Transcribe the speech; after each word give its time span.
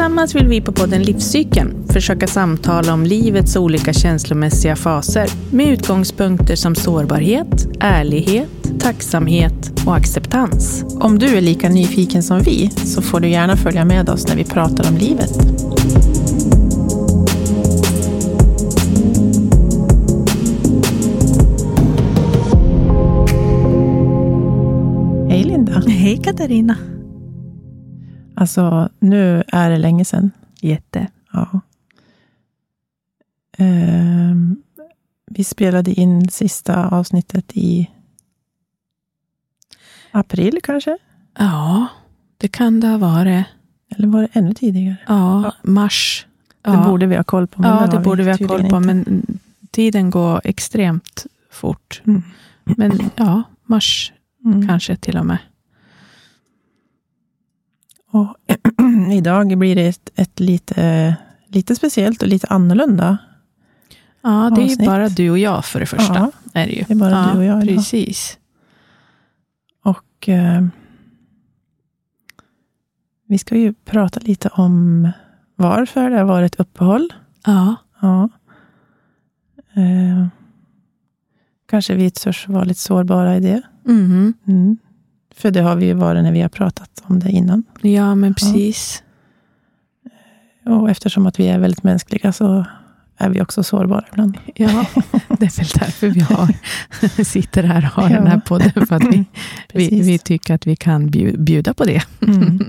Tillsammans 0.00 0.34
vill 0.34 0.46
vi 0.46 0.60
på 0.60 0.72
podden 0.72 1.02
Livscykeln 1.02 1.88
försöka 1.88 2.26
samtala 2.26 2.94
om 2.94 3.04
livets 3.04 3.56
olika 3.56 3.92
känslomässiga 3.92 4.76
faser 4.76 5.28
med 5.52 5.72
utgångspunkter 5.72 6.56
som 6.56 6.74
sårbarhet, 6.74 7.68
ärlighet, 7.80 8.48
tacksamhet 8.80 9.86
och 9.86 9.96
acceptans. 9.96 10.84
Om 11.00 11.18
du 11.18 11.26
är 11.26 11.40
lika 11.40 11.68
nyfiken 11.68 12.22
som 12.22 12.38
vi 12.38 12.70
så 12.70 13.02
får 13.02 13.20
du 13.20 13.28
gärna 13.28 13.56
följa 13.56 13.84
med 13.84 14.08
oss 14.08 14.28
när 14.28 14.36
vi 14.36 14.44
pratar 14.44 14.88
om 14.88 14.96
livet. 14.96 15.30
Hej 25.28 25.44
Linda. 25.44 25.82
Hej 25.86 26.20
Katarina. 26.24 26.76
Alltså, 28.40 28.88
nu 28.98 29.42
är 29.48 29.70
det 29.70 29.78
länge 29.78 30.04
sedan. 30.04 30.30
Jätte. 30.60 31.06
Ja. 31.32 31.60
Ehm, 33.58 34.62
vi 35.26 35.44
spelade 35.44 35.92
in 35.92 36.28
sista 36.28 36.88
avsnittet 36.88 37.44
i 37.54 37.90
april 40.10 40.58
kanske? 40.62 40.98
Ja, 41.38 41.86
det 42.36 42.48
kan 42.48 42.80
det 42.80 42.86
ha 42.88 42.98
varit. 42.98 43.46
Eller 43.96 44.08
var 44.08 44.20
det 44.20 44.28
ännu 44.32 44.54
tidigare? 44.54 44.96
Ja, 45.08 45.54
mars. 45.62 46.26
Det 46.62 46.70
Ja. 46.70 46.84
borde 46.88 47.06
vi 47.06 47.16
ha 47.16 47.24
koll 47.24 47.46
på. 47.46 47.62
Ja, 47.64 47.86
det 47.86 47.98
borde 48.00 48.22
vi 48.22 48.30
ha 48.30 48.38
koll 48.38 48.48
på, 48.70 48.76
inte. 48.76 48.80
men 48.80 49.26
tiden 49.70 50.10
går 50.10 50.40
extremt 50.44 51.26
fort. 51.50 52.02
Mm. 52.06 52.22
Men 52.64 53.10
ja, 53.16 53.42
mars 53.66 54.12
Mm. 54.44 54.68
kanske 54.68 54.96
till 54.96 55.16
och 55.18 55.26
med. 55.26 55.38
Och 58.10 58.36
idag 59.12 59.58
blir 59.58 59.74
det 59.76 59.86
ett, 59.86 60.10
ett 60.14 60.40
lite, 60.40 61.16
lite 61.46 61.76
speciellt 61.76 62.22
och 62.22 62.28
lite 62.28 62.46
annorlunda. 62.46 63.18
Ja, 64.22 64.52
det 64.56 64.60
är 64.60 64.64
ju 64.64 64.70
Avsnitt. 64.72 64.86
bara 64.88 65.08
du 65.08 65.30
och 65.30 65.38
jag 65.38 65.64
för 65.64 65.80
det 65.80 65.86
första. 65.86 66.14
Ja, 66.14 66.30
Är 66.60 66.66
det, 66.66 66.72
ju. 66.72 66.84
det 66.88 66.92
är 66.92 66.96
bara 66.96 67.10
ja, 67.10 67.30
du 67.32 67.38
och 67.38 67.44
jag 67.44 67.62
idag. 67.64 67.76
Precis. 67.76 68.38
Och 69.84 70.28
eh, 70.28 70.66
vi 73.26 73.38
ska 73.38 73.56
ju 73.56 73.72
prata 73.72 74.20
lite 74.20 74.48
om 74.48 75.08
varför 75.56 76.10
det 76.10 76.16
har 76.18 76.24
varit 76.24 76.60
uppehåll. 76.60 77.12
Ja, 77.46 77.76
Ja. 78.02 78.28
Eh, 79.74 80.26
kanske 81.68 81.94
vi 81.94 82.10
törs 82.10 82.48
vara 82.48 82.64
lite 82.64 82.80
sårbara 82.80 83.36
i 83.36 83.40
det. 83.40 83.62
mhm. 83.84 84.34
Mm. 84.46 84.78
För 85.34 85.50
det 85.50 85.60
har 85.60 85.76
vi 85.76 85.86
ju 85.86 85.92
varit 85.94 86.22
när 86.22 86.32
vi 86.32 86.40
har 86.40 86.48
pratat 86.48 87.02
om 87.06 87.18
det 87.20 87.30
innan. 87.30 87.64
ja 87.82 88.14
men 88.14 88.34
precis. 88.34 89.02
Och 90.66 90.90
eftersom 90.90 91.26
att 91.26 91.40
vi 91.40 91.48
är 91.48 91.58
väldigt 91.58 91.82
mänskliga 91.82 92.32
så 92.32 92.64
är 93.16 93.28
vi 93.30 93.42
också 93.42 93.62
sårbara 93.62 94.04
ibland. 94.12 94.38
Ja, 94.54 94.66
det 95.28 95.46
är 95.46 95.56
väl 95.58 95.66
därför 95.78 96.08
vi 96.08 96.20
har, 96.20 96.54
sitter 97.24 97.62
här 97.62 97.84
och 97.96 98.02
har 98.02 98.10
Ja. 98.10 98.16
den 98.16 98.26
här 98.26 98.40
podden. 98.40 98.70
För 98.86 98.94
att 98.96 99.04
vi, 99.14 99.24
vi, 99.74 100.02
vi 100.02 100.18
tycker 100.18 100.54
att 100.54 100.66
vi 100.66 100.76
kan 100.76 101.10
bju- 101.10 101.36
bjuda 101.38 101.74
på 101.74 101.84
det. 101.84 102.02
Mm. 102.22 102.60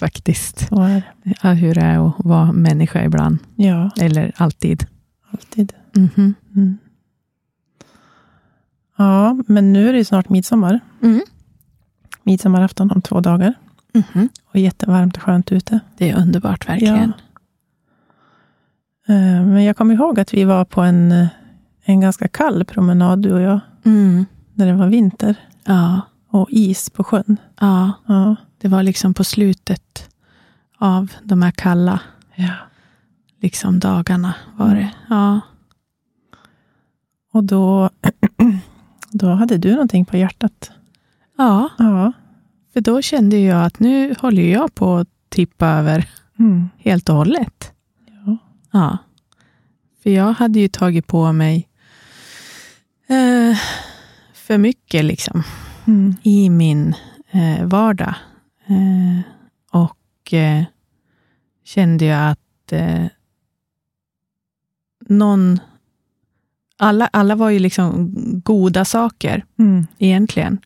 Faktiskt. 0.00 0.68
Så 0.68 0.80
är 0.82 1.02
det. 1.24 1.34
Ja, 1.42 1.52
hur 1.52 1.74
det 1.74 1.80
är 1.80 2.08
att 2.08 2.14
vara 2.18 2.52
människa 2.52 3.04
ibland. 3.04 3.38
Ja, 3.56 3.90
Eller 4.00 4.32
alltid. 4.36 4.86
alltid. 5.32 5.72
Mhm. 5.96 6.34
Mm. 6.56 6.78
Ja, 8.96 9.38
men 9.46 9.72
nu 9.72 9.88
är 9.88 9.92
det 9.92 10.04
snart 10.04 10.28
midsommar. 10.28 10.80
Mm. 11.02 11.20
Midsommarafton 12.34 12.90
om 12.90 13.02
två 13.02 13.20
dagar. 13.20 13.54
Mhm. 13.94 14.28
Och 14.52 14.56
jättevarmt 14.58 15.16
och 15.16 15.22
skönt 15.22 15.52
ute. 15.52 15.80
Det 15.96 16.10
är 16.10 16.18
underbart 16.18 16.68
verkligen. 16.68 17.12
Eh, 19.08 19.44
Men 19.46 19.64
jag 19.64 19.76
kommer 19.76 19.94
ihåg 19.94 20.20
att 20.20 20.34
vi 20.34 20.44
var 20.44 20.64
på 20.64 20.80
en, 20.82 21.12
eh, 21.12 21.26
en 21.84 22.00
ganska 22.00 22.28
kall 22.28 22.64
promenad, 22.64 23.22
du 23.22 23.32
och 23.32 23.40
jag, 23.40 23.60
Mm. 23.84 24.26
när 24.54 24.66
det 24.66 24.72
var 24.72 24.86
vinter. 24.86 25.34
Ja, 25.64 26.00
Och 26.28 26.46
is 26.50 26.90
på 26.90 27.04
sjön. 27.04 27.36
ja, 27.60 27.92
Ja. 28.06 28.36
det 28.58 28.68
var 28.68 28.82
liksom 28.82 29.14
på 29.14 29.24
slutet 29.24 30.08
av 30.78 31.12
de 31.22 31.42
här 31.42 31.50
kalla 31.50 32.00
ja. 32.34 32.52
liksom, 33.40 33.78
dagarna. 33.78 34.34
var 34.56 34.66
Mm. 34.66 34.78
det. 34.78 34.90
Ja. 35.08 35.40
Och 37.32 37.44
då, 37.44 37.90
då 39.10 39.28
hade 39.28 39.58
du 39.58 39.70
någonting 39.72 40.04
på 40.04 40.16
hjärtat. 40.16 40.70
ja, 41.38 41.68
Ja. 41.78 42.12
För 42.80 42.84
då 42.84 43.02
kände 43.02 43.38
jag 43.38 43.64
att 43.64 43.80
nu 43.80 44.14
håller 44.18 44.42
jag 44.42 44.74
på 44.74 44.96
att 44.96 45.08
tippa 45.28 45.66
över 45.66 46.08
Mm. 46.38 46.68
helt 46.78 47.08
och 47.08 47.14
hållet. 47.14 47.72
Ja. 48.26 48.36
Ja. 48.70 48.98
För 50.02 50.10
jag 50.10 50.32
hade 50.32 50.60
ju 50.60 50.68
tagit 50.68 51.06
på 51.06 51.32
mig 51.32 51.68
eh, 53.06 53.58
för 54.34 54.58
mycket 54.58 55.04
liksom 55.04 55.42
Mm. 55.86 56.14
i 56.22 56.50
min 56.50 56.94
eh, 57.30 57.64
vardag. 57.66 58.14
Eh, 58.66 59.20
och 59.80 60.32
eh, 60.34 60.64
kände 61.64 62.04
jag 62.04 62.30
att 62.30 62.72
eh, 62.72 63.04
någon... 65.08 65.60
Alla, 66.76 67.06
alla 67.12 67.34
var 67.34 67.50
ju 67.50 67.58
liksom 67.58 68.12
goda 68.44 68.84
saker 68.84 69.44
Mm. 69.58 69.86
egentligen. 69.98 70.58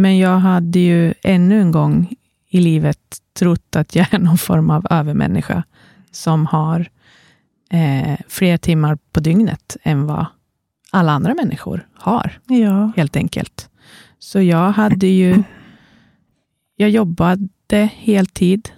Men 0.00 0.18
jag 0.18 0.38
hade 0.38 0.78
ju 0.78 1.14
ännu 1.22 1.60
en 1.60 1.70
gång 1.70 2.14
i 2.48 2.60
livet 2.60 3.18
trott 3.32 3.76
att 3.76 3.94
jag 3.94 4.14
är 4.14 4.18
någon 4.18 4.38
form 4.38 4.70
av 4.70 4.86
övermänniska 4.90 5.62
som 6.10 6.46
har 6.46 6.90
eh, 7.70 8.18
fler 8.28 8.56
timmar 8.56 8.98
på 9.12 9.20
dygnet 9.20 9.76
än 9.82 10.06
vad 10.06 10.26
alla 10.90 11.12
andra 11.12 11.34
människor 11.34 11.88
har, 11.94 12.40
Ja. 12.46 12.92
helt 12.96 13.16
enkelt. 13.16 13.70
Så 14.18 14.40
jag 14.40 14.70
hade 14.70 15.06
ju... 15.06 15.42
Jag 16.76 16.90
jobbade 16.90 17.90
heltid, 17.94 18.68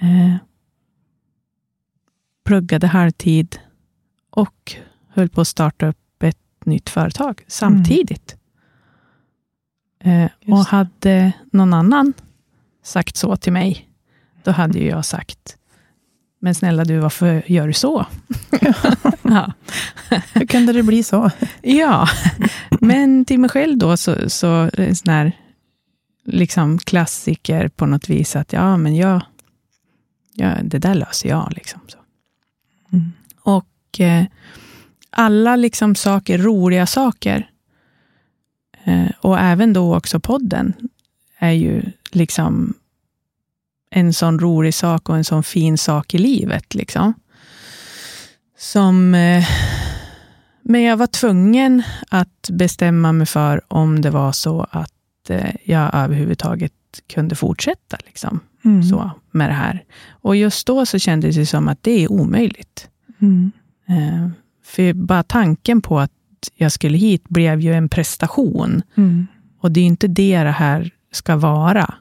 eh, 0.00 0.34
pluggade 2.44 2.86
halvtid 2.86 3.58
och 4.30 4.74
höll 5.08 5.28
på 5.28 5.40
att 5.40 5.48
starta 5.48 5.86
upp 5.86 6.22
ett 6.22 6.38
nytt 6.64 6.90
företag 6.90 7.44
samtidigt. 7.46 8.36
Eh, 10.04 10.30
och 10.46 10.58
hade 10.58 11.32
någon 11.52 11.72
annan 11.72 12.12
sagt 12.82 13.16
så 13.16 13.36
till 13.36 13.52
mig, 13.52 13.88
då 14.42 14.50
hade 14.50 14.78
ju 14.78 14.86
jag 14.86 15.04
sagt, 15.04 15.56
men 16.40 16.54
snälla 16.54 16.84
du, 16.84 16.98
varför 16.98 17.42
gör 17.46 17.66
du 17.66 17.72
så? 17.72 18.06
ja. 19.22 19.52
Hur 20.32 20.46
kunde 20.46 20.72
det 20.72 20.82
bli 20.82 21.02
så? 21.02 21.30
ja, 21.62 22.08
men 22.80 23.24
till 23.24 23.40
mig 23.40 23.50
själv 23.50 23.78
då 23.78 23.96
så, 23.96 24.30
så 24.30 24.70
en 24.72 24.96
sån 24.96 25.12
här 25.12 25.32
liksom 26.24 26.78
klassiker 26.78 27.68
på 27.68 27.86
något 27.86 28.08
vis, 28.08 28.36
att 28.36 28.52
ja, 28.52 28.76
men 28.76 28.96
jag, 28.96 29.22
ja, 30.34 30.56
det 30.62 30.78
där 30.78 30.94
löser 30.94 31.28
jag. 31.28 31.52
Liksom, 31.56 31.80
så. 31.86 31.98
Mm. 32.92 33.12
Och 33.42 34.00
eh, 34.00 34.24
alla 35.10 35.56
liksom 35.56 35.94
saker, 35.94 36.38
roliga 36.38 36.86
saker, 36.86 37.38
eh, 37.38 37.44
och 39.20 39.38
även 39.38 39.72
då 39.72 39.96
också 39.96 40.20
podden, 40.20 40.72
är 41.38 41.50
ju 41.50 41.82
liksom 42.10 42.74
en 43.90 44.12
sån 44.12 44.38
rolig 44.38 44.74
sak 44.74 45.08
och 45.08 45.16
en 45.16 45.24
sån 45.24 45.42
fin 45.42 45.78
sak 45.78 46.14
i 46.14 46.18
livet. 46.18 46.74
Liksom. 46.74 47.14
Som... 48.58 49.14
Eh, 49.14 49.44
men 50.62 50.82
jag 50.82 50.96
var 50.96 51.06
tvungen 51.06 51.82
att 52.08 52.50
bestämma 52.50 53.12
mig 53.12 53.26
för 53.26 53.60
om 53.68 54.00
det 54.00 54.10
var 54.10 54.32
så 54.32 54.66
att 54.70 55.30
eh, 55.30 55.54
jag 55.64 55.90
överhuvudtaget 55.94 56.72
kunde 57.06 57.34
fortsätta 57.34 57.96
liksom, 58.06 58.40
Mm. 58.64 58.82
så, 58.82 59.10
med 59.30 59.50
det 59.50 59.54
här. 59.54 59.84
Och 60.10 60.36
just 60.36 60.66
då 60.66 60.86
så 60.86 60.98
kändes 60.98 61.36
det 61.36 61.46
som 61.46 61.68
att 61.68 61.82
det 61.82 62.04
är 62.04 62.12
omöjligt. 62.12 62.88
Mm. 63.18 63.52
Eh, 63.88 64.28
för 64.64 64.92
bara 64.92 65.22
tanken 65.22 65.82
på 65.82 66.00
att 66.00 66.12
jag 66.54 66.72
skulle 66.72 66.98
hit 66.98 67.28
blev 67.28 67.60
ju 67.60 67.74
en 67.74 67.88
prestation. 67.88 68.82
Mm. 68.94 69.26
Och 69.60 69.72
det 69.72 69.80
är 69.80 69.84
inte 69.84 70.08
det 70.08 70.42
det 70.42 70.50
här 70.50 70.90
ska 71.12 71.36
vara 71.36 71.94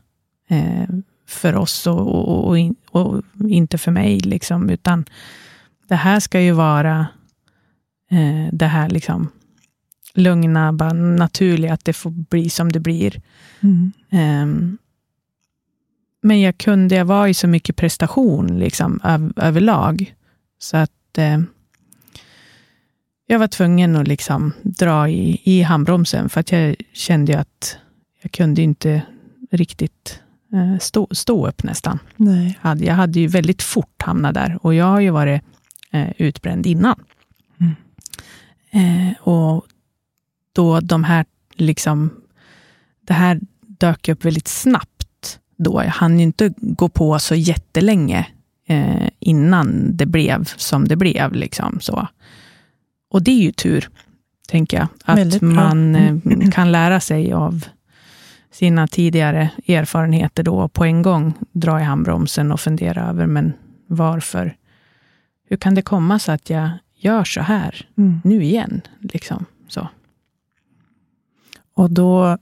eh, 0.49 0.89
för 1.27 1.55
oss 1.55 1.87
och, 1.87 1.99
och, 1.99 2.47
och, 2.47 2.59
in, 2.59 2.75
och 2.91 3.23
inte 3.49 3.77
för 3.77 3.91
mig. 3.91 4.19
Liksom, 4.19 4.69
utan 4.69 5.05
det 5.87 5.95
här 5.95 6.19
ska 6.19 6.41
ju 6.41 6.51
vara 6.51 7.07
eh, 8.11 8.49
det 8.51 8.65
här 8.65 8.89
liksom 8.89 9.29
lugna, 10.13 10.73
bara 10.73 10.93
naturliga, 10.93 11.73
att 11.73 11.85
det 11.85 11.93
får 11.93 12.09
bli 12.09 12.49
som 12.49 12.71
det 12.71 12.79
blir. 12.79 13.21
Mm. 13.59 13.91
Ehm, 14.09 14.77
men 16.21 16.41
jag 16.41 16.57
kunde, 16.57 16.95
jag 16.95 17.05
var 17.05 17.27
i 17.27 17.33
så 17.33 17.47
mycket 17.47 17.75
prestation 17.75 18.59
liksom, 18.59 18.99
öv, 19.03 19.33
överlag. 19.35 20.15
Så 20.59 20.77
att 20.77 21.17
eh, 21.17 21.39
jag 23.31 23.39
var 23.39 23.47
tvungen 23.47 23.95
att 23.95 24.07
liksom 24.07 24.53
dra 24.61 25.09
i, 25.09 25.41
i 25.43 25.61
handbromsen, 25.61 26.29
för 26.29 26.39
att 26.39 26.51
jag 26.51 26.75
kände 26.93 27.39
att 27.39 27.77
jag 28.21 28.31
kunde 28.31 28.61
inte 28.61 29.01
riktigt 29.51 30.21
eh, 30.53 30.79
stå, 30.79 31.07
stå 31.11 31.47
upp 31.47 31.63
nästan. 31.63 31.99
Nej. 32.15 32.59
Jag 32.77 32.93
hade 32.93 33.19
ju 33.19 33.27
väldigt 33.27 33.61
fort 33.61 34.01
hamnat 34.01 34.33
där 34.33 34.59
och 34.61 34.73
jag 34.73 34.85
har 34.85 34.99
ju 34.99 35.09
varit 35.09 35.41
eh, 35.91 36.09
utbränd 36.17 36.65
innan. 36.65 37.03
Mm. 37.59 37.75
Eh, 38.71 39.17
och 39.21 39.65
då 40.53 40.79
de 40.79 41.03
här, 41.03 41.25
liksom, 41.53 42.09
det 43.01 43.13
här 43.13 43.39
dök 43.61 44.09
upp 44.09 44.25
väldigt 44.25 44.47
snabbt 44.47 45.39
då. 45.57 45.83
Jag 45.83 45.91
hann 45.91 46.19
ju 46.19 46.23
inte 46.23 46.53
gå 46.57 46.89
på 46.89 47.19
så 47.19 47.35
jättelänge 47.35 48.27
innan 49.19 49.97
det 49.97 50.05
blev 50.05 50.45
som 50.57 50.87
det 50.87 50.95
blev. 50.95 51.33
Liksom, 51.33 51.79
så. 51.81 52.07
Och 53.09 53.23
det 53.23 53.31
är 53.31 53.41
ju 53.43 53.51
tur, 53.51 53.89
tänker 54.47 54.77
jag. 54.77 54.87
Att 55.05 55.41
man 55.41 55.95
eh, 55.95 56.49
kan 56.51 56.71
lära 56.71 56.99
sig 56.99 57.33
av 57.33 57.65
sina 58.51 58.87
tidigare 58.87 59.49
erfarenheter 59.67 60.43
då 60.43 60.67
på 60.67 60.85
en 60.85 61.01
gång 61.01 61.33
dra 61.51 61.79
i 61.79 61.83
handbromsen 61.83 62.51
och 62.51 62.59
fundera 62.59 63.09
över, 63.09 63.25
men 63.27 63.53
varför? 63.87 64.55
Hur 65.45 65.57
kan 65.57 65.75
det 65.75 65.81
komma 65.81 66.19
sig 66.19 66.35
att 66.35 66.49
jag 66.49 66.69
gör 66.95 67.23
så 67.23 67.41
här 67.41 67.87
Mm. 67.97 68.21
nu 68.23 68.43
igen? 68.43 68.81
Liksom, 68.99 69.45
så. 69.67 69.87
Och 71.73 71.91
då, 71.91 72.37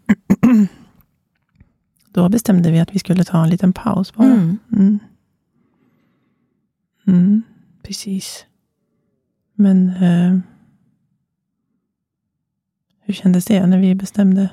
då 2.13 2.29
bestämde 2.29 2.71
vi 2.71 2.79
att 2.79 2.95
vi 2.95 2.99
skulle 2.99 3.23
ta 3.23 3.43
en 3.43 3.49
liten 3.49 3.73
paus 3.73 4.13
bara. 4.13 4.27
Mm, 4.27 4.57
Mm. 4.71 4.99
Mm. 7.07 7.41
precis. 7.83 8.45
Men 9.53 9.89
eh, 9.89 10.39
hur 13.07 13.13
kändes 13.13 13.45
det 13.45 13.65
när 13.65 13.77
vi 13.77 13.95
bestämde 13.95 14.49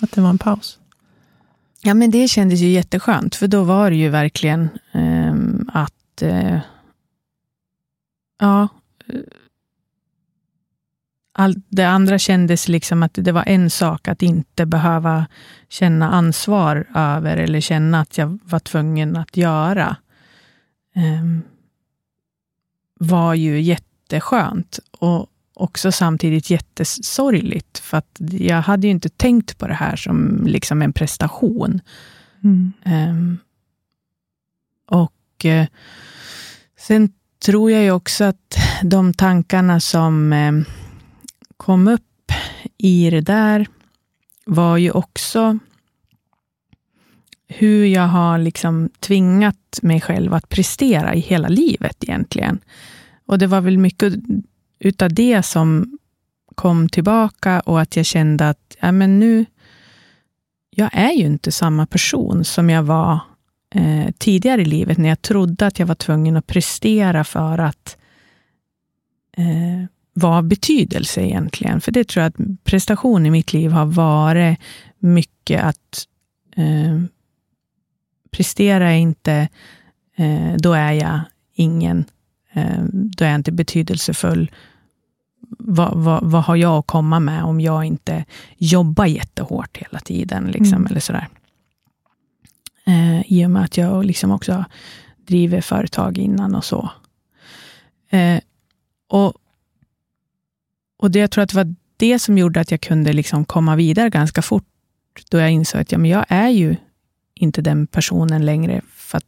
att 0.00 0.12
det 0.12 0.20
var 0.20 0.30
en 0.30 0.38
paus? 0.38 0.78
Ja, 1.82 1.94
men 1.94 2.10
det 2.10 2.28
kändes 2.28 2.60
ju 2.60 2.68
jätteskönt, 2.68 3.34
för 3.34 3.48
då 3.48 3.64
var 3.64 3.90
det 3.90 3.96
ju 3.96 4.08
verkligen 4.08 4.68
eh, 4.92 5.34
att... 5.68 6.22
Eh, 6.22 6.58
ja. 8.40 8.68
Eh, 9.06 9.14
all, 11.32 11.54
det 11.68 11.84
andra 11.84 12.18
kändes 12.18 12.68
liksom 12.68 13.02
att 13.02 13.14
det 13.14 13.32
var 13.32 13.44
en 13.46 13.70
sak 13.70 14.08
att 14.08 14.22
inte 14.22 14.66
behöva 14.66 15.26
känna 15.68 16.10
ansvar 16.10 16.86
över 16.94 17.36
eller 17.36 17.60
känna 17.60 18.00
att 18.00 18.18
jag 18.18 18.38
var 18.44 18.58
tvungen 18.58 19.16
att 19.16 19.36
göra. 19.36 19.96
Eh, 20.94 21.38
var 23.00 23.34
ju 23.34 23.60
jätteskönt 23.60 24.78
och 24.98 25.26
också 25.60 25.92
samtidigt 25.92 26.50
jättesorgligt. 26.50 27.78
För 27.78 27.96
att 27.96 28.16
jag 28.30 28.62
hade 28.62 28.86
ju 28.86 28.90
inte 28.90 29.08
tänkt 29.08 29.58
på 29.58 29.66
det 29.66 29.74
här 29.74 29.96
som 29.96 30.42
liksom 30.46 30.82
en 30.82 30.92
prestation. 30.92 31.80
Mm. 32.44 32.72
Ehm, 32.84 33.38
och 34.90 35.44
eh, 35.44 35.66
sen 36.78 37.12
tror 37.44 37.70
jag 37.70 37.82
ju 37.82 37.90
också 37.90 38.24
att 38.24 38.56
de 38.82 39.14
tankarna 39.14 39.80
som 39.80 40.32
eh, 40.32 40.52
kom 41.56 41.88
upp 41.88 42.32
i 42.78 43.10
det 43.10 43.20
där 43.20 43.66
var 44.44 44.76
ju 44.76 44.90
också 44.90 45.58
hur 47.48 47.86
jag 47.86 48.08
har 48.08 48.38
liksom 48.38 48.90
tvingat 49.00 49.78
mig 49.82 50.00
själv 50.00 50.34
att 50.34 50.48
prestera 50.48 51.14
i 51.14 51.20
hela 51.20 51.48
livet 51.48 52.04
egentligen. 52.04 52.58
Och 53.26 53.38
det 53.38 53.46
var 53.46 53.60
väl 53.60 53.78
mycket 53.78 54.12
utav 54.78 55.12
det 55.12 55.42
som 55.42 55.98
kom 56.54 56.88
tillbaka 56.88 57.60
och 57.60 57.80
att 57.80 57.96
jag 57.96 58.06
kände 58.06 58.48
att 58.48 58.76
ja, 58.80 58.92
men 58.92 59.18
nu, 59.18 59.44
jag 60.70 60.90
är 60.92 61.12
ju 61.12 61.26
inte 61.26 61.52
samma 61.52 61.86
person 61.86 62.44
som 62.44 62.70
jag 62.70 62.82
var 62.82 63.20
eh, 63.74 64.10
tidigare 64.18 64.62
i 64.62 64.64
livet, 64.64 64.98
när 64.98 65.08
jag 65.08 65.22
trodde 65.22 65.66
att 65.66 65.78
jag 65.78 65.86
var 65.86 65.94
tvungen 65.94 66.36
att 66.36 66.46
prestera 66.46 67.24
för 67.24 67.58
att 67.58 67.96
eh, 69.36 69.84
vara 70.12 70.36
av 70.36 70.44
betydelse 70.44 71.22
egentligen. 71.22 71.80
För 71.80 71.92
det 71.92 72.08
tror 72.08 72.22
jag 72.22 72.28
att 72.30 72.64
prestation 72.64 73.26
i 73.26 73.30
mitt 73.30 73.52
liv 73.52 73.70
har 73.70 73.86
varit 73.86 74.58
mycket 74.98 75.64
att 75.64 76.06
eh, 76.56 77.02
prestera 78.30 78.94
inte, 78.94 79.48
eh, 80.16 80.54
då 80.58 80.72
är 80.72 80.92
jag 80.92 81.20
ingen, 81.54 82.04
eh, 82.52 82.82
då 82.92 83.24
är 83.24 83.28
jag 83.28 83.38
inte 83.38 83.52
betydelsefull. 83.52 84.50
Vad, 85.48 85.96
vad, 85.96 86.24
vad 86.24 86.42
har 86.44 86.56
jag 86.56 86.78
att 86.78 86.86
komma 86.86 87.20
med 87.20 87.44
om 87.44 87.60
jag 87.60 87.84
inte 87.84 88.24
jobbar 88.56 89.06
jättehårt 89.06 89.76
hela 89.76 89.98
tiden? 90.00 90.44
Liksom, 90.44 90.78
Mm. 90.78 90.86
eller 90.86 91.00
sådär. 91.00 91.28
Eh, 92.86 93.32
I 93.32 93.46
och 93.46 93.50
med 93.50 93.64
att 93.64 93.76
jag 93.76 94.04
liksom 94.04 94.30
också 94.30 94.64
driver 95.16 95.60
företag 95.60 96.18
innan 96.18 96.54
och 96.54 96.64
så. 96.64 96.90
Eh, 98.10 98.40
och, 99.08 99.32
och 100.98 101.10
det, 101.10 101.18
jag 101.18 101.30
tror 101.30 101.42
att 101.44 101.50
det 101.50 101.56
var 101.56 101.74
det 101.96 102.18
som 102.18 102.38
gjorde 102.38 102.60
att 102.60 102.70
jag 102.70 102.80
kunde 102.80 103.12
liksom 103.12 103.44
komma 103.44 103.76
vidare 103.76 104.10
ganska 104.10 104.42
fort, 104.42 104.64
då 105.30 105.38
jag 105.38 105.50
insåg 105.50 105.80
att 105.80 105.92
ja, 105.92 105.98
men 105.98 106.10
jag 106.10 106.24
är 106.28 106.48
ju 106.48 106.76
inte 107.34 107.62
den 107.62 107.86
personen 107.86 108.46
längre. 108.46 108.80
För 108.94 109.18
att 109.18 109.24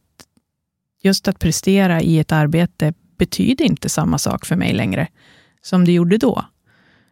just 1.01 1.27
att 1.27 1.39
prestera 1.39 2.01
i 2.01 2.19
ett 2.19 2.31
arbete 2.31 2.93
betyder 3.17 3.65
inte 3.65 3.89
samma 3.89 4.17
sak 4.17 4.45
för 4.45 4.55
mig 4.55 4.73
längre, 4.73 5.07
som 5.61 5.85
det 5.85 5.91
gjorde 5.91 6.17
då. 6.17 6.45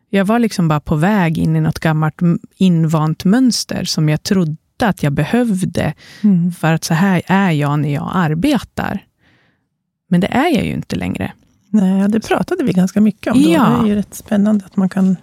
Jag 0.09 0.25
var 0.25 0.39
liksom 0.39 0.67
bara 0.67 0.79
på 0.79 0.95
väg 0.95 1.37
in 1.37 1.55
i 1.55 1.61
något 1.61 1.79
gammalt 1.79 2.19
invant 2.55 3.25
mönster 3.25 3.83
som 3.83 4.09
jag 4.09 4.23
trodde 4.23 4.57
att 4.83 5.03
jag 5.03 5.13
behövde 5.13 5.93
Mm. 6.23 6.51
för 6.51 6.73
att 6.73 6.83
så 6.83 6.93
här 6.93 7.21
är 7.25 7.51
jag 7.51 7.79
när 7.79 7.93
jag 7.93 8.11
arbetar. 8.13 9.05
Men 10.07 10.21
det 10.21 10.27
är 10.27 10.47
jag 10.55 10.65
ju 10.65 10.71
inte 10.73 10.95
längre. 10.95 11.33
Nej, 11.69 12.09
det 12.09 12.19
pratade 12.19 12.63
vi 12.63 12.73
ganska 12.73 13.01
mycket 13.01 13.33
om 13.33 13.43
då. 13.43 13.49
Ja. 13.49 13.69
Det 13.69 13.85
är 13.85 13.89
ju 13.89 13.95
rätt 13.95 14.13
spännande 14.13 14.65
att 14.65 14.75
man 14.77 14.89
kan 14.89 15.17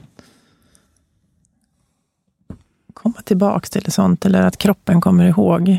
komma 2.94 3.23
tillbaka 3.25 3.67
till 3.81 3.93
sånt, 3.93 4.25
eller 4.26 4.43
att 4.43 4.56
kroppen 4.56 5.00
kommer 5.00 5.25
ihåg 5.28 5.78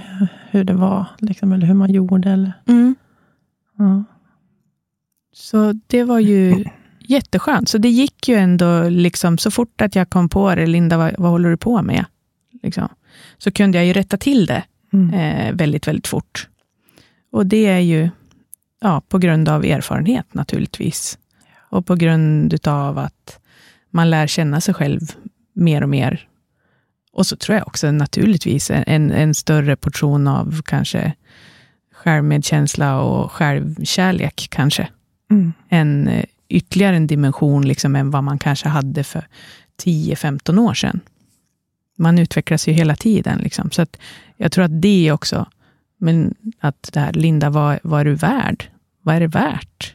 hur 0.49 0.63
det 0.63 0.73
var, 0.73 1.05
liksom, 1.19 1.51
eller 1.53 1.67
hur 1.67 1.73
man 1.73 1.91
gjorde. 1.91 2.29
Eller, 2.31 2.53
ja. 3.77 4.03
Så 5.33 5.73
det 5.87 6.03
var 6.03 6.19
ju 6.19 6.65
jätteskönt. 7.09 7.69
Så 7.69 7.77
det 7.77 7.89
gick 7.89 8.27
ju 8.27 8.35
ändå, 8.35 8.89
liksom, 8.89 9.37
så 9.37 9.51
fort 9.51 9.81
att 9.81 9.95
jag 9.95 10.09
kom 10.09 10.29
på 10.29 10.55
det, 10.55 10.65
Linda, 10.65 10.97
vad, 10.97 11.15
vad 11.17 11.31
håller 11.31 11.49
du 11.49 11.57
på 11.57 11.81
med? 11.81 12.05
Liksom. 12.63 12.89
Så 13.37 13.51
kunde 13.51 13.77
jag 13.77 13.85
ju 13.87 13.93
rätta 13.93 14.17
till 14.17 14.45
det 14.45 14.63
Mm. 14.93 15.13
eh, 15.13 15.53
väldigt, 15.53 15.87
väldigt 15.87 16.07
fort. 16.07 16.47
Och 17.31 17.45
det 17.45 17.65
är 17.65 17.79
ju 17.79 18.09
ja, 18.81 19.01
på 19.09 19.17
grund 19.17 19.49
av 19.49 19.65
erfarenhet 19.65 20.33
naturligtvis. 20.33 21.17
Och 21.69 21.85
på 21.85 21.95
grund 21.95 22.67
av 22.67 22.97
att 22.97 23.39
man 23.91 24.09
lär 24.09 24.27
känna 24.27 24.61
sig 24.61 24.73
själv 24.73 24.99
mer 25.53 25.83
och 25.83 25.89
mer. 25.89 26.27
Och 27.11 27.25
så 27.27 27.35
tror 27.35 27.57
jag 27.57 27.67
också 27.67 27.91
naturligtvis 27.91 28.71
en, 28.71 29.11
en 29.11 29.33
större 29.35 29.75
portion 29.75 30.27
av 30.27 30.61
kanske 30.65 31.13
självmedkänsla 31.93 33.01
och 33.01 33.31
självkärlek 33.31 34.47
kanske. 34.51 34.89
Mm. 35.31 35.53
En 35.69 36.07
eh, 36.07 36.25
ytterligare 36.49 36.95
en 36.95 37.07
dimension 37.07 37.67
liksom 37.67 37.95
än 37.95 38.11
vad 38.11 38.23
man 38.23 38.39
kanske 38.39 38.67
hade 38.67 39.03
för 39.03 39.27
10-15 39.83 40.59
år 40.59 40.73
sedan. 40.73 40.99
Man 41.97 42.19
utvecklas 42.19 42.67
ju 42.67 42.71
hela 42.71 42.95
tiden. 42.95 43.39
Liksom. 43.39 43.71
Så 43.71 43.81
att 43.81 43.97
jag 44.37 44.51
tror 44.51 44.65
att 44.65 44.81
det 44.81 45.11
också, 45.11 45.45
men 45.97 46.35
att 46.59 46.89
det 46.93 46.99
här, 46.99 47.13
Linda, 47.13 47.49
vad, 47.49 47.79
vad 47.83 48.01
är 48.01 48.05
du 48.05 48.13
värd? 48.13 48.69
Vad 49.01 49.15
är 49.15 49.19
det 49.19 49.27
värt? 49.27 49.93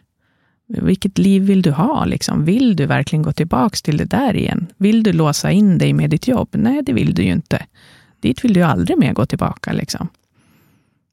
Vilket 0.67 1.19
liv 1.19 1.43
vill 1.43 1.63
du 1.63 1.71
ha? 1.71 2.05
Liksom? 2.05 2.45
Vill 2.45 2.77
du 2.77 2.87
verkligen 2.87 3.23
gå 3.23 3.33
tillbaka 3.33 3.77
till 3.85 3.97
det 3.97 4.05
där 4.05 4.37
igen? 4.37 4.67
Vill 4.77 5.03
du 5.03 5.13
låsa 5.13 5.51
in 5.51 5.79
dig 5.79 5.93
med 5.93 6.11
ditt 6.11 6.29
jobb? 6.29 6.49
Nej, 6.53 6.83
det 6.83 6.93
vill 6.93 7.15
du 7.15 7.23
ju 7.23 7.33
inte. 7.33 7.67
Dit 8.21 8.45
vill 8.45 8.53
du 8.53 8.61
ju 8.61 8.67
aldrig 8.67 8.99
mer 8.99 9.13
gå 9.13 9.27
tillbaka. 9.27 9.73
Liksom. 9.73 10.09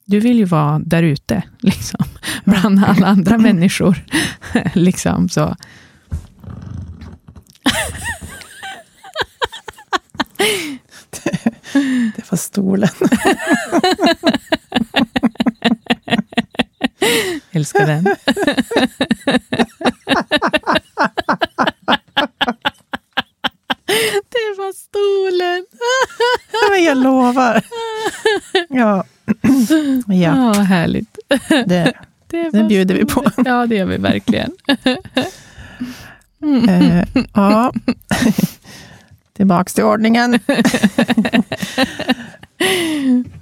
Du 0.09 0.19
vill 0.19 0.37
ju 0.37 0.45
vara 0.45 0.79
där 0.79 1.03
ute, 1.03 1.43
liksom, 1.59 2.05
bland 2.45 2.85
alla 2.85 3.07
andra 3.07 3.37
människor. 3.47 4.05
liksom, 4.73 5.29
så. 5.29 5.55
Det 12.15 12.31
var 12.31 12.37
stolen. 12.37 12.89
Älskar 17.51 17.87
den. 17.87 18.03
det 24.29 24.55
var 24.57 24.73
stolen. 24.73 25.68
Men 26.79 26.85
jag 26.85 26.97
lovar. 26.97 27.61
Ja, 28.69 29.03
ja 30.07 30.13
Ja, 30.13 30.53
härligt. 30.53 31.17
det, 31.65 31.93
Det, 32.27 32.49
det 32.49 32.63
bjuder 32.63 32.95
vi 32.95 33.05
på. 33.05 33.23
Ja, 33.45 33.65
det 33.65 33.75
gör 33.75 33.85
vi 33.85 33.97
verkligen. 33.97 34.51
Eh, 36.67 37.03
ja. 37.33 37.73
Tillbaks 39.37 39.73
till 39.73 39.83
ordningen. 39.83 40.39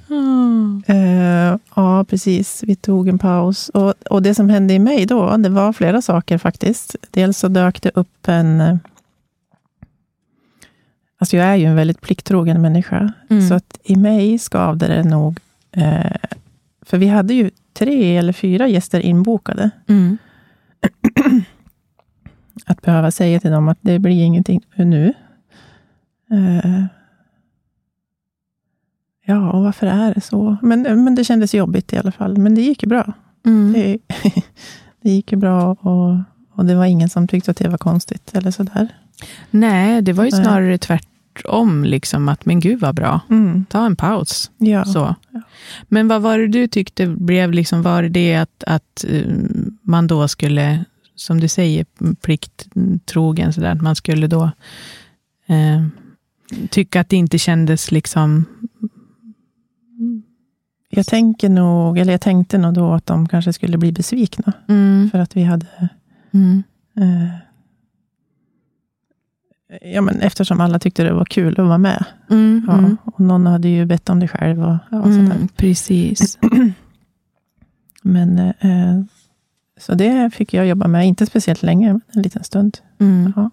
Mm. 0.09 0.83
Uh, 0.89 1.57
ja, 1.75 2.03
precis. 2.03 2.63
Vi 2.67 2.75
tog 2.75 3.07
en 3.07 3.19
paus. 3.19 3.69
Och, 3.69 3.93
och 4.09 4.21
det 4.21 4.35
som 4.35 4.49
hände 4.49 4.73
i 4.73 4.79
mig 4.79 5.05
då, 5.05 5.37
det 5.37 5.49
var 5.49 5.73
flera 5.73 6.01
saker 6.01 6.37
faktiskt. 6.37 6.95
Dels 7.11 7.37
så 7.37 7.47
dök 7.47 7.81
det 7.81 7.91
upp 7.93 8.27
en... 8.27 8.79
Eh, 11.17 11.21
alltså 11.21 11.37
jag 11.37 11.45
är 11.45 11.55
ju 11.55 11.65
en 11.65 11.75
väldigt 11.75 12.01
plikttrogen 12.01 12.61
människa. 12.61 13.13
Mm. 13.29 13.47
Så 13.47 13.53
att 13.53 13.79
i 13.83 13.95
mig 13.95 14.39
skavde 14.39 14.87
det 14.87 15.03
nog... 15.03 15.39
Uh, 15.77 16.11
för 16.81 16.97
vi 16.97 17.07
hade 17.07 17.33
ju 17.33 17.51
tre 17.73 18.17
eller 18.17 18.33
fyra 18.33 18.67
gäster 18.67 18.99
inbokade. 18.99 19.69
Mm. 19.87 20.17
att 22.65 22.81
behöva 22.81 23.11
säga 23.11 23.39
till 23.39 23.51
dem 23.51 23.67
att 23.67 23.77
det 23.81 23.99
blir 23.99 24.23
ingenting 24.23 24.61
nu. 24.75 25.13
Uh, 26.31 26.85
ja, 29.25 29.51
och 29.51 29.63
varför 29.63 29.87
är 29.87 30.13
det 30.13 30.21
så? 30.21 30.57
Men, 30.61 30.81
men 31.03 31.15
det 31.15 31.23
kändes 31.23 31.53
jobbigt 31.53 31.93
i 31.93 31.97
alla 31.97 32.11
fall. 32.11 32.37
Men 32.37 32.55
det 32.55 32.61
gick 32.61 32.83
ju 32.83 32.89
bra. 32.89 33.13
Mm. 33.45 33.73
Det, 33.73 33.97
det 35.01 35.09
gick 35.09 35.31
ju 35.31 35.37
bra 35.37 35.71
och, 35.71 36.17
och 36.53 36.65
det 36.65 36.75
var 36.75 36.85
ingen 36.85 37.09
som 37.09 37.27
tyckte 37.27 37.51
att 37.51 37.57
det 37.57 37.69
var 37.69 37.77
konstigt 37.77 38.35
eller 38.35 38.51
sådär. 38.51 38.87
Nej, 39.51 40.01
det 40.01 40.13
var 40.13 40.25
ju 40.25 40.31
snarare 40.31 40.77
tvärtom. 40.77 41.83
Liksom, 41.83 42.29
att 42.29 42.45
men 42.45 42.59
gud 42.59 42.79
vad 42.79 42.95
bra. 42.95 43.19
Mm. 43.29 43.65
Ta 43.69 43.85
en 43.85 43.95
paus. 43.95 44.51
Ja. 44.57 44.85
Så. 44.85 45.15
Men 45.87 46.07
vad 46.07 46.21
var 46.21 46.37
det 46.39 46.47
du 46.47 46.67
tyckte 46.67 47.07
blev, 47.07 47.51
liksom, 47.51 47.81
var 47.81 48.03
det 48.03 48.35
att, 48.35 48.63
att 48.63 49.05
uh, 49.09 49.33
man 49.81 50.07
då 50.07 50.27
skulle 50.27 50.85
som 51.19 51.39
du 51.39 51.47
säger, 51.47 51.85
plikttrogen, 52.21 53.53
så 53.53 53.61
där, 53.61 53.71
att 53.71 53.81
man 53.81 53.95
skulle 53.95 54.27
då 54.27 54.51
eh, 55.47 55.87
tycka 56.69 57.01
att 57.01 57.09
det 57.09 57.15
inte 57.15 57.37
kändes 57.37 57.91
liksom... 57.91 58.45
Jag 60.89 61.07
tänker 61.07 61.49
nog, 61.49 61.97
eller 61.97 62.13
jag 62.13 62.21
tänkte 62.21 62.57
nog 62.57 62.73
då 62.73 62.93
att 62.93 63.05
de 63.05 63.27
kanske 63.27 63.53
skulle 63.53 63.77
bli 63.77 63.91
besvikna, 63.91 64.53
mm. 64.67 65.09
för 65.11 65.19
att 65.19 65.37
vi 65.37 65.43
hade... 65.43 65.89
Mm. 66.33 66.63
Eh, 66.97 67.46
ja, 69.81 70.01
men 70.01 70.21
eftersom 70.21 70.61
alla 70.61 70.79
tyckte 70.79 71.03
det 71.03 71.13
var 71.13 71.25
kul 71.25 71.59
att 71.59 71.67
vara 71.67 71.77
med. 71.77 72.05
Mm, 72.29 72.65
ja, 72.67 72.77
mm. 72.77 72.97
och 73.03 73.19
någon 73.19 73.45
hade 73.45 73.67
ju 73.67 73.85
bett 73.85 74.09
om 74.09 74.19
det 74.19 74.27
själv. 74.27 74.63
Och, 74.63 74.77
ja, 74.91 75.03
mm, 75.03 75.47
precis. 75.47 76.37
men 78.01 78.39
eh, 78.39 79.01
så 79.77 79.93
det 79.93 80.33
fick 80.33 80.53
jag 80.53 80.67
jobba 80.67 80.87
med, 80.87 81.07
inte 81.07 81.25
speciellt 81.25 81.63
länge, 81.63 81.87
men 81.87 82.01
en 82.13 82.21
liten 82.21 82.43
stund. 82.43 82.77
Mm. 82.99 83.33
Ja. 83.35 83.49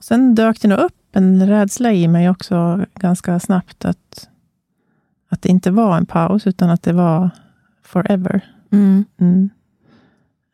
Sen 0.00 0.34
dök 0.34 0.60
det 0.60 0.68
nog 0.68 0.78
upp 0.78 1.16
en 1.16 1.46
rädsla 1.46 1.92
i 1.92 2.08
mig 2.08 2.30
också 2.30 2.86
ganska 2.94 3.40
snabbt, 3.40 3.84
att, 3.84 4.28
att 5.28 5.42
det 5.42 5.48
inte 5.48 5.70
var 5.70 5.96
en 5.96 6.06
paus, 6.06 6.46
utan 6.46 6.70
att 6.70 6.82
det 6.82 6.92
var 6.92 7.30
forever. 7.82 8.40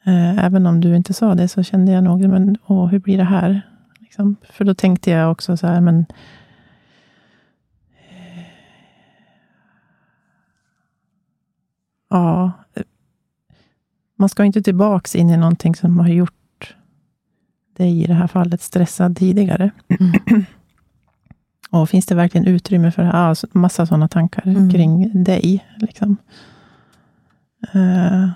Eh, 0.04 0.45
även 0.45 0.66
om 0.66 0.80
du 0.80 0.97
inte 0.97 1.14
sa 1.14 1.35
det, 1.35 1.49
så 1.49 1.62
kände 1.62 1.92
jag 1.92 2.04
nog, 2.04 2.28
men 2.28 2.57
åh, 2.66 2.87
hur 2.87 2.99
blir 2.99 3.19
det 3.19 3.25
här? 3.25 3.62
Liksom. 3.99 4.37
För 4.50 4.64
då 4.64 4.75
tänkte 4.75 5.11
jag 5.11 5.33
också 5.33 5.57
så 5.57 5.66
här, 5.66 5.80
men 5.80 6.07
Ja, 12.11 12.52
man 14.16 14.28
ska 14.28 14.45
inte 14.45 14.62
tillbaka 14.62 15.19
in 15.19 15.30
i 15.30 15.37
någonting 15.37 15.75
som 15.75 15.99
har 15.99 16.09
gjort 16.09 16.76
dig, 17.76 18.02
i 18.02 18.07
det 18.07 18.14
här 18.14 18.26
fallet, 18.26 18.61
stressad 18.61 19.16
tidigare. 19.16 19.71
Mm. 20.00 20.45
Och 21.71 21.88
finns 21.88 22.07
det 22.07 22.14
verkligen 22.14 22.47
utrymme 22.47 22.90
för 22.90 23.02
ja, 23.02 23.35
massa 23.52 23.87
sådana 23.87 24.09
tankar 24.09 24.42
mm. 24.47 24.71
kring 24.71 25.25
dig? 25.25 25.66
Liksom. 25.76 26.16
Uh, 27.75 28.28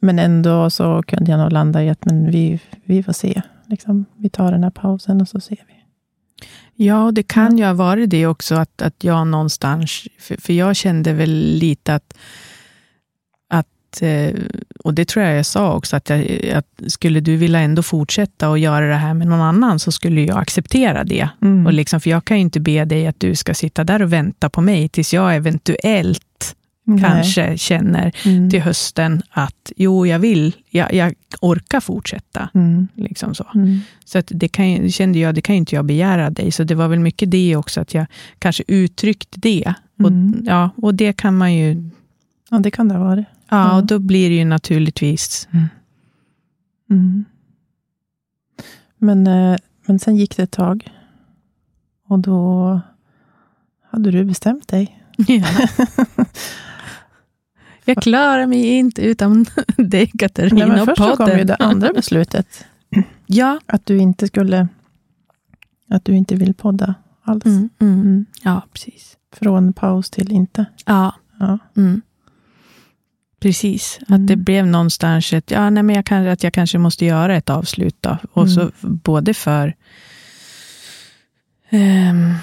men 0.00 0.18
ändå 0.18 0.70
så 0.70 1.02
kunde 1.02 1.30
jag 1.30 1.40
nog 1.40 1.52
landa 1.52 1.84
i 1.84 1.90
att 1.90 2.04
men 2.04 2.30
vi, 2.30 2.60
vi 2.84 3.02
får 3.02 3.12
se. 3.12 3.42
Liksom. 3.66 4.04
Vi 4.16 4.28
tar 4.28 4.52
den 4.52 4.62
här 4.62 4.70
pausen 4.70 5.20
och 5.20 5.28
så 5.28 5.40
ser 5.40 5.56
vi. 5.68 5.74
Ja, 6.84 7.10
det 7.12 7.22
kan 7.22 7.58
ju 7.58 7.64
ha 7.64 7.74
varit 7.74 8.10
det 8.10 8.26
också, 8.26 8.54
att, 8.54 8.82
att 8.82 9.04
jag 9.04 9.26
någonstans... 9.26 10.02
För, 10.18 10.40
för 10.40 10.52
jag 10.52 10.76
kände 10.76 11.12
väl 11.12 11.30
lite 11.58 11.94
att 11.94 12.14
Eh, 14.00 14.34
och 14.84 14.94
det 14.94 15.04
tror 15.08 15.24
jag 15.24 15.38
jag 15.38 15.46
sa 15.46 15.74
också, 15.74 15.96
att, 15.96 16.08
jag, 16.10 16.50
att 16.54 16.66
skulle 16.86 17.20
du 17.20 17.36
vilja 17.36 17.60
ändå 17.60 17.82
fortsätta 17.82 18.48
och 18.48 18.58
göra 18.58 18.86
det 18.88 18.94
här 18.94 19.14
med 19.14 19.26
någon 19.26 19.40
annan, 19.40 19.78
så 19.78 19.92
skulle 19.92 20.20
jag 20.20 20.38
acceptera 20.38 21.04
det. 21.04 21.28
Mm. 21.42 21.66
Och 21.66 21.72
liksom, 21.72 22.00
för 22.00 22.10
jag 22.10 22.24
kan 22.24 22.36
ju 22.36 22.40
inte 22.40 22.60
be 22.60 22.84
dig 22.84 23.06
att 23.06 23.20
du 23.20 23.34
ska 23.34 23.54
sitta 23.54 23.84
där 23.84 24.02
och 24.02 24.12
vänta 24.12 24.50
på 24.50 24.60
mig, 24.60 24.88
tills 24.88 25.14
jag 25.14 25.36
eventuellt 25.36 26.56
Nej. 26.84 27.00
kanske 27.00 27.58
känner 27.58 28.12
mm. 28.24 28.50
till 28.50 28.60
hösten 28.60 29.22
att 29.30 29.72
jo, 29.76 30.06
jag 30.06 30.18
vill, 30.18 30.54
jag, 30.70 30.94
jag 30.94 31.14
orkar 31.40 31.80
fortsätta. 31.80 32.50
Mm. 32.54 32.88
Liksom 32.94 33.34
så 33.34 33.46
mm. 33.54 33.80
så 34.04 34.18
att 34.18 34.32
det 34.34 34.48
kan, 34.48 34.90
kände 34.90 35.18
jag, 35.18 35.34
det 35.34 35.42
kan 35.42 35.56
inte 35.56 35.74
jag 35.74 35.84
begära 35.84 36.30
dig. 36.30 36.52
Så 36.52 36.64
det 36.64 36.74
var 36.74 36.88
väl 36.88 37.00
mycket 37.00 37.30
det 37.30 37.56
också, 37.56 37.80
att 37.80 37.94
jag 37.94 38.06
kanske 38.38 38.64
uttryckte 38.66 39.40
det. 39.40 39.74
Och, 39.98 40.08
mm. 40.08 40.42
ja, 40.46 40.70
och 40.76 40.94
det 40.94 41.12
kan 41.12 41.36
man 41.36 41.54
ju... 41.54 41.90
Ja, 42.50 42.58
det 42.58 42.70
kan 42.70 42.88
det 42.88 42.94
ha 42.94 43.04
varit. 43.04 43.26
Ja, 43.48 43.76
och 43.76 43.86
då 43.86 43.98
blir 43.98 44.30
det 44.30 44.36
ju 44.36 44.44
naturligtvis... 44.44 45.48
Mm. 45.52 45.68
Mm. 46.90 47.24
Men, 48.98 49.26
eh, 49.26 49.56
men 49.86 49.98
sen 49.98 50.16
gick 50.16 50.36
det 50.36 50.42
ett 50.42 50.50
tag. 50.50 50.90
Och 52.08 52.18
då 52.18 52.80
hade 53.90 54.10
du 54.10 54.24
bestämt 54.24 54.68
dig. 54.68 55.04
Ja. 55.16 55.46
Jag 57.94 58.02
klarar 58.02 58.46
mig 58.46 58.64
inte 58.64 59.02
utan 59.02 59.46
dig, 59.76 60.10
Katarina. 60.18 60.66
Nej, 60.66 60.76
men 60.76 60.86
först 60.86 61.02
så 61.02 61.16
kom 61.16 61.38
ju 61.38 61.44
det 61.44 61.56
andra 61.56 61.92
beslutet. 61.94 62.64
ja. 63.26 63.60
Att 63.66 63.86
du 63.86 63.98
inte 63.98 64.26
skulle... 64.26 64.68
Att 65.90 66.04
du 66.04 66.16
inte 66.16 66.34
vill 66.34 66.54
podda 66.54 66.94
alls. 67.22 67.44
Mm, 67.44 67.68
mm. 67.78 68.00
Mm. 68.00 68.26
Ja, 68.42 68.62
precis. 68.72 69.16
Från 69.36 69.72
paus 69.72 70.10
till 70.10 70.32
inte. 70.32 70.64
Ja. 70.86 71.14
ja. 71.38 71.58
Mm. 71.76 72.02
Precis, 73.40 73.98
mm. 74.08 74.20
att 74.20 74.28
det 74.28 74.36
blev 74.36 74.66
någonstans 74.66 75.32
ett, 75.32 75.50
ja, 75.50 75.70
nej, 75.70 75.82
men 75.82 75.96
jag 75.96 76.06
kan, 76.06 76.26
att 76.26 76.42
jag 76.42 76.52
kanske 76.52 76.78
måste 76.78 77.04
göra 77.04 77.36
ett 77.36 77.50
avslut. 77.50 77.96
Då. 78.00 78.16
Och 78.32 78.42
mm. 78.42 78.54
så 78.54 78.70
både 78.80 79.34
för 79.34 79.74
um, 81.70 82.34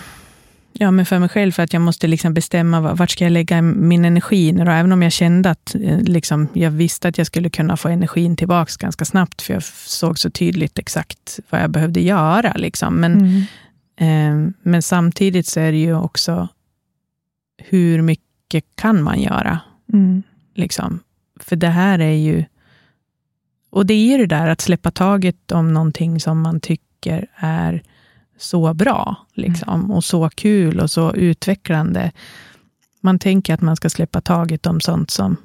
ja, 0.79 0.91
men 0.91 1.05
för 1.05 1.19
mig 1.19 1.29
själv, 1.29 1.51
för 1.51 1.63
att 1.63 1.73
jag 1.73 1.81
måste 1.81 2.07
liksom 2.07 2.33
bestämma 2.33 2.93
vart 2.93 3.11
ska 3.11 3.23
jag 3.23 3.31
lägga 3.31 3.61
min 3.61 4.05
energi 4.05 4.51
nu 4.51 4.65
då? 4.65 4.71
Även 4.71 4.91
om 4.91 5.01
jag 5.01 5.11
kände 5.11 5.49
att 5.49 5.75
eh, 5.75 6.01
liksom, 6.01 6.47
jag 6.53 6.71
visste 6.71 7.07
att 7.07 7.17
jag 7.17 7.27
skulle 7.27 7.49
kunna 7.49 7.77
få 7.77 7.89
energin 7.89 8.35
tillbaka 8.35 8.71
ganska 8.79 9.05
snabbt, 9.05 9.41
för 9.41 9.53
jag 9.53 9.63
såg 9.63 10.19
så 10.19 10.29
tydligt 10.29 10.79
exakt 10.79 11.39
vad 11.49 11.61
jag 11.61 11.69
behövde 11.69 12.01
göra. 12.01 12.53
Liksom. 12.53 12.95
Men, 12.95 13.13
mm. 13.13 14.47
eh, 14.47 14.53
men 14.61 14.81
samtidigt 14.81 15.47
så 15.47 15.59
är 15.59 15.71
det 15.71 15.77
ju 15.77 15.95
också, 15.95 16.47
hur 17.57 18.01
mycket 18.01 18.63
kan 18.75 19.03
man 19.03 19.21
göra? 19.21 19.59
Mm. 19.93 20.23
Liksom. 20.55 20.99
För 21.39 21.55
det 21.55 21.69
här 21.69 21.99
är 21.99 22.15
ju... 22.15 22.45
Och 23.69 23.85
det 23.85 23.93
är 23.93 24.07
ju 24.07 24.17
det 24.17 24.35
där 24.35 24.47
att 24.47 24.61
släppa 24.61 24.91
taget 24.91 25.51
om 25.51 25.73
någonting 25.73 26.19
som 26.19 26.41
man 26.41 26.59
tycker 26.59 27.27
är 27.35 27.83
så 28.37 28.73
bra, 28.73 29.15
liksom, 29.33 29.79
mm. 29.79 29.91
och 29.91 30.03
så 30.03 30.29
kul 30.29 30.79
och 30.79 30.91
så 30.91 31.13
utvecklande. 31.13 32.11
Man 33.01 33.19
tänker 33.19 33.53
att 33.53 33.61
man 33.61 33.75
ska 33.75 33.89
släppa 33.89 34.21
taget 34.21 34.65
om 34.65 34.81
sånt 34.81 35.11
som 35.11 35.37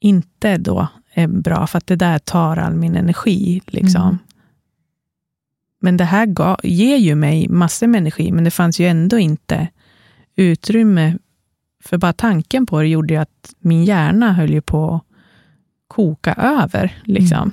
inte 0.00 0.58
då 0.58 0.88
är 1.14 1.26
bra, 1.26 1.66
för 1.66 1.78
att 1.78 1.86
det 1.86 1.96
där 1.96 2.18
tar 2.18 2.56
all 2.56 2.74
min 2.74 2.96
energi. 2.96 3.60
Liksom. 3.66 4.02
Mm. 4.02 4.18
Men 5.80 5.96
det 5.96 6.04
här 6.04 6.26
ga, 6.26 6.56
ger 6.62 6.96
ju 6.96 7.14
mig 7.14 7.48
massor 7.48 7.86
med 7.86 7.98
energi, 7.98 8.32
men 8.32 8.44
det 8.44 8.50
fanns 8.50 8.80
ju 8.80 8.86
ändå 8.86 9.18
inte 9.18 9.68
utrymme 10.36 11.18
för 11.84 11.98
bara 11.98 12.12
tanken 12.12 12.66
på 12.66 12.80
det 12.80 12.88
gjorde 12.88 13.14
ju 13.14 13.20
att 13.20 13.54
min 13.58 13.84
hjärna 13.84 14.32
höll 14.32 14.50
ju 14.50 14.60
på 14.60 14.94
att 14.94 15.02
koka 15.88 16.34
över. 16.34 17.02
Liksom. 17.04 17.52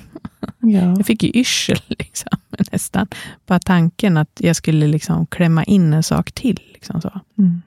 Mm. 0.63 0.75
Ja. 0.75 0.93
Jag 0.97 1.05
fick 1.05 1.23
ju 1.23 1.29
yrsel 1.29 1.79
liksom, 1.87 2.39
nästan. 2.71 3.07
Bara 3.45 3.59
tanken 3.59 4.17
att 4.17 4.37
jag 4.39 4.55
skulle 4.55 4.87
liksom 4.87 5.25
klämma 5.25 5.63
in 5.63 5.93
en 5.93 6.03
sak 6.03 6.31
till. 6.31 6.59
Liksom 6.73 7.01
så. 7.01 7.19
Mm. 7.37 7.61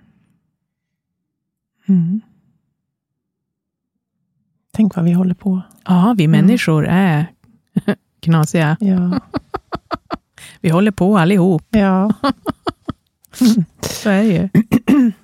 Mm. 1.87 2.21
Tänk 4.73 4.97
vad 4.97 5.05
vi 5.05 5.13
håller 5.13 5.35
på. 5.35 5.63
Ja, 5.85 6.15
vi 6.19 6.25
mm. 6.25 6.41
människor 6.41 6.87
är 6.87 7.27
knasiga. 8.21 8.77
Ja. 8.81 9.21
vi 10.61 10.71
håller 10.71 10.91
på 10.91 11.19
allihop. 11.19 11.67
Ja. 11.71 12.13
så 13.81 14.11
är 14.11 14.23
det 14.23 14.29
ju. 14.29 14.49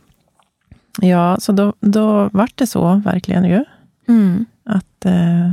Ja, 1.01 1.37
så 1.41 1.53
då, 1.53 1.75
då 1.81 2.29
vart 2.33 2.57
det 2.57 2.67
så 2.67 2.95
verkligen 2.95 3.45
ju. 3.45 3.65
Mm. 4.09 4.47
Att 4.65 5.05
eh, 5.05 5.47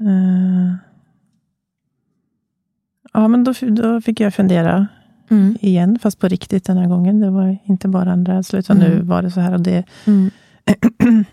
eh, 0.00 0.74
Ja, 3.12 3.28
men 3.28 3.44
då, 3.44 3.52
då 3.60 4.00
fick 4.00 4.20
jag 4.20 4.34
fundera 4.34 4.86
mm. 5.30 5.56
igen, 5.60 5.98
fast 6.02 6.18
på 6.18 6.28
riktigt 6.28 6.64
den 6.64 6.76
här 6.76 6.86
gången. 6.86 7.20
Det 7.20 7.30
var 7.30 7.58
inte 7.64 7.88
bara 7.88 8.12
en 8.12 8.26
rädsla, 8.26 8.58
utan 8.58 8.76
mm. 8.76 8.90
nu 8.90 9.02
var 9.02 9.22
det 9.22 9.30
så 9.30 9.40
här. 9.40 9.54
Och 9.54 9.60
det, 9.60 9.84
mm. 10.06 10.30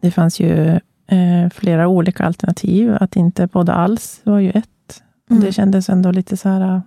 det 0.00 0.10
fanns 0.10 0.40
ju 0.40 0.80
eh, 1.06 1.50
flera 1.50 1.88
olika 1.88 2.24
alternativ. 2.24 2.96
Att 3.00 3.16
inte 3.16 3.48
podda 3.48 3.72
alls 3.72 4.20
var 4.24 4.38
ju 4.38 4.50
ett. 4.50 5.02
Mm. 5.30 5.42
Det 5.42 5.52
kändes 5.52 5.88
ändå 5.88 6.10
lite 6.10 6.36
så 6.36 6.48
här... 6.48 6.82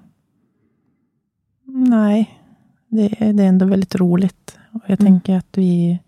Nej, 1.66 2.40
det, 2.88 3.08
det 3.08 3.44
är 3.44 3.48
ändå 3.48 3.66
väldigt 3.66 3.96
roligt. 3.96 4.58
Och 4.72 4.82
jag 4.86 5.02
mm. 5.02 5.14
tänker 5.14 5.38
att 5.38 5.58
vi... 5.58 6.00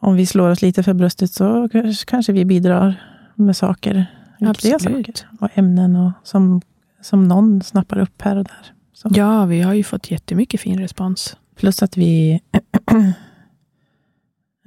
Om 0.00 0.16
vi 0.16 0.26
slår 0.26 0.50
oss 0.50 0.62
lite 0.62 0.82
för 0.82 0.94
bröstet 0.94 1.30
så 1.30 1.68
kanske 2.06 2.32
vi 2.32 2.44
bidrar 2.44 2.94
med 3.34 3.56
saker. 3.56 4.06
Viktiga 4.38 4.78
saker. 4.78 5.14
Och 5.40 5.48
ämnen 5.54 5.96
och 5.96 6.12
som, 6.22 6.60
som 7.00 7.28
någon 7.28 7.62
snappar 7.62 7.98
upp 7.98 8.22
här 8.22 8.36
och 8.36 8.44
där. 8.44 8.72
Så. 8.92 9.08
Ja, 9.12 9.44
vi 9.44 9.60
har 9.60 9.74
ju 9.74 9.84
fått 9.84 10.10
jättemycket 10.10 10.60
fin 10.60 10.78
respons. 10.78 11.36
Plus 11.56 11.82
att 11.82 11.96
vi 11.96 12.40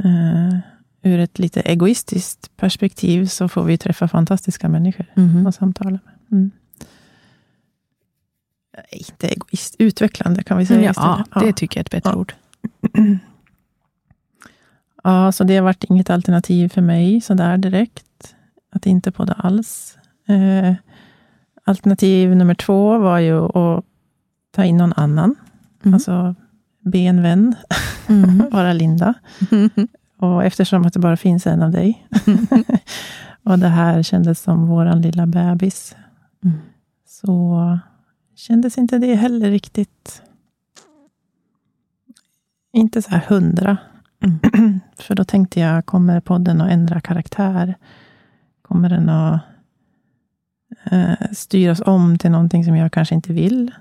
uh, 0.06 0.56
ur 1.02 1.20
ett 1.20 1.40
lite 1.40 1.62
egoistiskt 1.62 2.58
perspektiv 2.58 3.26
så 3.26 3.50
får 3.50 3.64
vi 3.64 3.78
träffa 3.78 4.08
fantastiska 4.08 4.70
människor 4.70 5.06
mm. 5.16 5.48
och 5.48 5.56
samtala 5.56 5.90
med. 5.90 6.00
Mm. 6.32 6.52
Inte 8.92 9.28
egoist, 9.28 9.76
utvecklande 9.80 10.44
kan 10.44 10.58
vi 10.58 10.66
säga 10.66 10.82
ja, 10.82 10.92
istället. 10.92 11.28
Ja, 11.36 11.42
det 11.42 11.54
tycker 11.54 11.80
jag 11.80 11.82
är 11.82 11.86
ett 11.86 12.04
bättre 12.04 12.12
ja. 12.12 12.16
ord. 12.16 12.34
Ja, 15.04 15.32
så 15.32 15.44
det 15.44 15.56
har 15.56 15.64
varit 15.64 15.84
inget 15.84 16.10
alternativ 16.10 16.70
för 16.70 16.82
mig 16.82 17.22
sådär 17.22 17.58
direkt. 17.58 18.36
Att 18.72 18.86
inte 18.86 19.12
podda 19.12 19.34
alls. 19.34 19.98
Eh, 20.28 20.74
alternativ 21.64 22.36
nummer 22.36 22.56
två 22.56 22.98
var 22.98 23.20
ju 23.20 23.40
att 23.40 23.86
ta 24.52 24.66
in 24.66 24.78
någon 24.78 24.94
annan. 24.94 25.36
Mm. 25.84 25.94
Alltså 25.94 26.36
be 26.80 27.00
en 27.00 27.22
vän 27.22 27.56
mm. 28.08 28.50
vara 28.52 28.74
Linda. 28.74 29.14
Mm. 29.52 29.70
Och 30.18 30.44
eftersom 30.44 30.86
att 30.86 30.94
det 30.94 31.00
bara 31.00 31.18
finns 31.18 31.48
en 31.48 31.62
av 31.62 31.72
dig. 31.72 32.08
och 33.44 33.60
det 33.60 33.68
här 33.68 34.04
kändes 34.04 34.42
som 34.42 34.68
vår 34.68 34.96
lilla 34.96 35.28
bebis. 35.28 35.96
Mm. 36.44 36.58
Så 37.08 37.80
kändes 38.36 38.78
inte 38.78 38.98
det 38.98 39.16
heller 39.16 39.52
riktigt... 39.52 40.22
Inte 42.74 43.02
så 43.02 43.10
här 43.10 43.26
hundra. 43.28 43.78
Mm. 44.24 44.80
För 44.98 45.16
då 45.16 45.24
tänkte 45.24 45.60
jag, 45.60 45.86
kommer 45.86 46.20
podden 46.20 46.62
att 46.62 46.72
ändra 46.72 47.02
karaktär? 47.02 47.76
Kommer 48.72 48.90
den 48.90 49.10
att 49.10 49.42
eh, 50.92 51.32
styras 51.32 51.82
om 51.86 52.18
till 52.18 52.32
någonting 52.32 52.66
som 52.66 52.76
jag 52.76 52.92
kanske 52.92 53.16
inte 53.16 53.34
vill? 53.34 53.72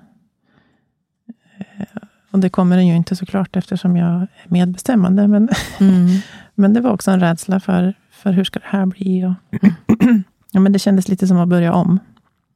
Eh, 1.59 1.87
och 2.31 2.39
det 2.39 2.51
kommer 2.51 2.77
den 2.77 2.87
ju 2.87 2.97
inte 2.97 3.17
såklart, 3.17 3.57
eftersom 3.57 3.97
jag 3.97 4.09
är 4.09 4.29
medbestämmande. 4.45 5.29
Men, 5.29 5.49
mm. 5.81 6.09
men 6.55 6.75
det 6.75 6.81
var 6.81 6.91
också 6.91 7.11
en 7.11 7.21
rädsla 7.21 7.61
för, 7.61 7.95
för 8.11 8.33
hur 8.33 8.45
ska 8.45 8.59
det 8.59 8.67
här 8.69 8.87
bli? 8.87 9.25
Och 9.25 9.59
ja, 10.53 10.61
men 10.61 10.73
det 10.73 10.79
kändes 10.79 11.09
lite 11.09 11.27
som 11.27 11.39
att 11.39 11.49
börja 11.49 11.73
om. 11.73 11.99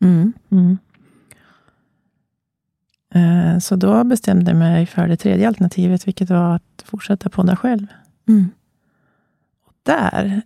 Mm. 0.00 0.32
Mm. 0.50 0.78
Eh, 3.14 3.58
så 3.58 3.76
då 3.76 4.04
bestämde 4.04 4.50
jag 4.50 4.58
mig 4.58 4.86
för 4.86 5.08
det 5.08 5.16
tredje 5.16 5.48
alternativet, 5.48 6.06
vilket 6.06 6.30
var 6.30 6.54
att 6.54 6.84
fortsätta 6.84 7.30
podda 7.30 7.56
själv. 7.56 7.86
Mm. 8.28 8.50
Och 9.66 9.72
där, 9.82 10.42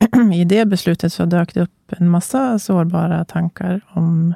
i 0.34 0.44
det 0.44 0.66
beslutet, 0.66 1.12
så 1.12 1.24
dök 1.24 1.54
det 1.54 1.60
upp 1.60 1.92
en 1.98 2.08
massa 2.08 2.58
sårbara 2.58 3.24
tankar 3.24 3.80
om 3.88 4.34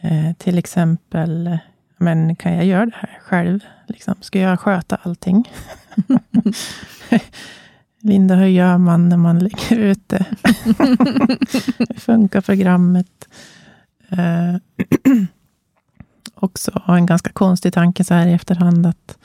eh, 0.00 0.32
till 0.38 0.58
exempel, 0.58 1.58
men 1.98 2.36
kan 2.36 2.54
jag 2.54 2.64
göra 2.64 2.86
det 2.86 2.96
här 2.96 3.18
själv? 3.22 3.60
Liksom, 3.86 4.14
ska 4.20 4.38
jag 4.38 4.60
sköta 4.60 4.96
allting? 5.02 5.50
Linda, 8.00 8.34
hur 8.34 8.46
gör 8.46 8.78
man 8.78 9.08
när 9.08 9.16
man 9.16 9.38
lägger 9.38 9.76
ut 9.76 10.08
det? 10.08 10.24
hur 11.78 12.00
funkar 12.00 12.40
programmet? 12.40 13.28
Eh, 14.08 14.56
också 16.34 16.82
en 16.88 17.06
ganska 17.06 17.32
konstig 17.32 17.72
tanke 17.72 18.04
så 18.04 18.14
här 18.14 18.26
i 18.26 18.32
efterhand. 18.32 18.86
att 18.86 19.18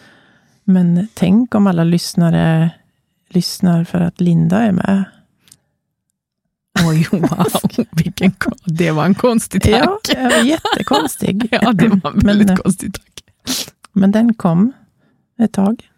Men 0.64 1.08
tänk 1.14 1.56
om 1.56 1.68
alla 1.68 1.84
lyssnare 1.84 2.70
lyssnar 3.30 3.84
för 3.84 4.02
att 4.02 4.22
Linda 4.22 4.60
är 4.60 4.72
med. 4.72 5.04
Oj, 6.86 7.08
wow. 7.12 7.88
Vilken, 7.92 8.32
det 8.66 8.92
var 8.92 9.06
en 9.06 9.16
konstig 9.16 9.64
tanke. 9.64 10.14
Ja, 10.14 10.44
jättekonstig. 10.44 11.48
ja, 11.52 11.74
det 11.74 11.88
var 11.88 12.12
en 12.12 12.20
väldigt 12.20 12.48
men, 12.48 12.58
konstig 12.58 12.94
tanke. 12.94 13.24
Men 13.94 14.12
den 14.12 14.34
kom 14.34 14.74
ett 15.40 15.54
tag. 15.54 15.90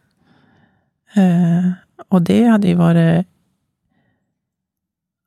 Eh, 1.14 1.72
och 2.10 2.22
det 2.22 2.44
hade 2.44 2.68
ju 2.68 2.76
varit... 2.76 3.28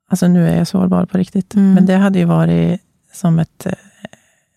Alltså 0.09 0.29
nu 0.29 0.49
är 0.49 0.57
jag 0.57 0.69
sårbar 0.69 1.07
på 1.07 1.19
riktigt, 1.19 1.55
mm. 1.55 1.75
men 1.75 1.87
det 1.87 1.97
hade 1.97 2.19
ju 2.19 2.25
varit 2.25 2.81
som 3.13 3.39
ett 3.39 3.67
eh, 3.67 3.73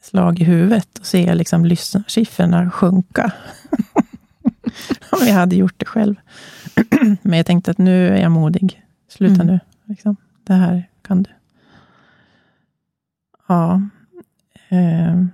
slag 0.02 0.40
i 0.40 0.44
huvudet 0.44 1.00
och 1.00 1.06
se 1.06 1.36
liksom 1.36 1.66
lyssnarsiffrorna 1.66 2.72
sjunka. 2.72 3.32
Om 5.10 5.28
jag 5.28 5.34
hade 5.34 5.56
gjort 5.56 5.74
det 5.78 5.86
själv. 5.86 6.16
Men 7.22 7.38
jag 7.38 7.46
tänkte 7.46 7.72
att 7.72 7.78
nu 7.78 8.08
är 8.10 8.22
jag 8.22 8.32
modig. 8.32 8.84
Sluta 9.10 9.42
mm. 9.42 9.48
nu. 9.48 9.60
Liksom. 9.86 10.16
Det 10.46 10.54
här 10.54 10.90
kan 11.02 11.24
du. 11.24 11.30
Ja. 13.48 13.82
Eh. 14.70 15.26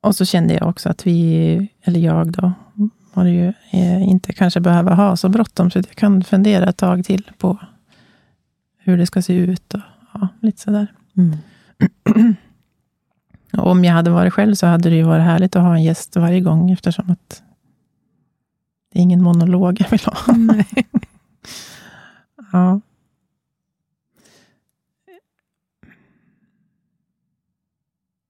Och 0.00 0.16
så 0.16 0.24
kände 0.24 0.54
jag 0.54 0.68
också 0.68 0.88
att 0.88 1.06
vi, 1.06 1.68
eller 1.82 2.00
jag 2.00 2.32
då, 2.32 2.52
var 3.14 3.24
det 3.24 3.30
ju, 3.30 3.52
eh, 3.70 4.02
inte 4.02 4.32
kanske 4.32 4.60
behöver 4.60 4.94
ha 4.94 5.16
så 5.16 5.28
bråttom, 5.28 5.70
så 5.70 5.78
jag 5.78 5.88
kan 5.88 6.24
fundera 6.24 6.68
ett 6.68 6.76
tag 6.76 7.04
till 7.04 7.30
på 7.38 7.58
hur 8.78 8.96
det 8.96 9.06
ska 9.06 9.22
se 9.22 9.34
ut 9.34 9.74
och 9.74 9.80
ja, 10.12 10.28
lite 10.40 10.60
sådär. 10.60 10.86
Mm. 11.16 11.36
om 13.52 13.84
jag 13.84 13.92
hade 13.92 14.10
varit 14.10 14.32
själv 14.32 14.54
så 14.54 14.66
hade 14.66 14.90
det 14.90 14.96
ju 14.96 15.02
varit 15.02 15.24
härligt 15.24 15.56
att 15.56 15.62
ha 15.62 15.74
en 15.74 15.82
gäst 15.82 16.16
varje 16.16 16.40
gång, 16.40 16.70
eftersom 16.70 17.10
att 17.10 17.42
det 18.92 18.98
är 18.98 19.02
ingen 19.02 19.22
monolog 19.22 19.80
jag 19.80 19.90
vill 19.90 20.00
ha. 20.06 20.34
Nej. 20.36 20.66
ja. 22.52 22.80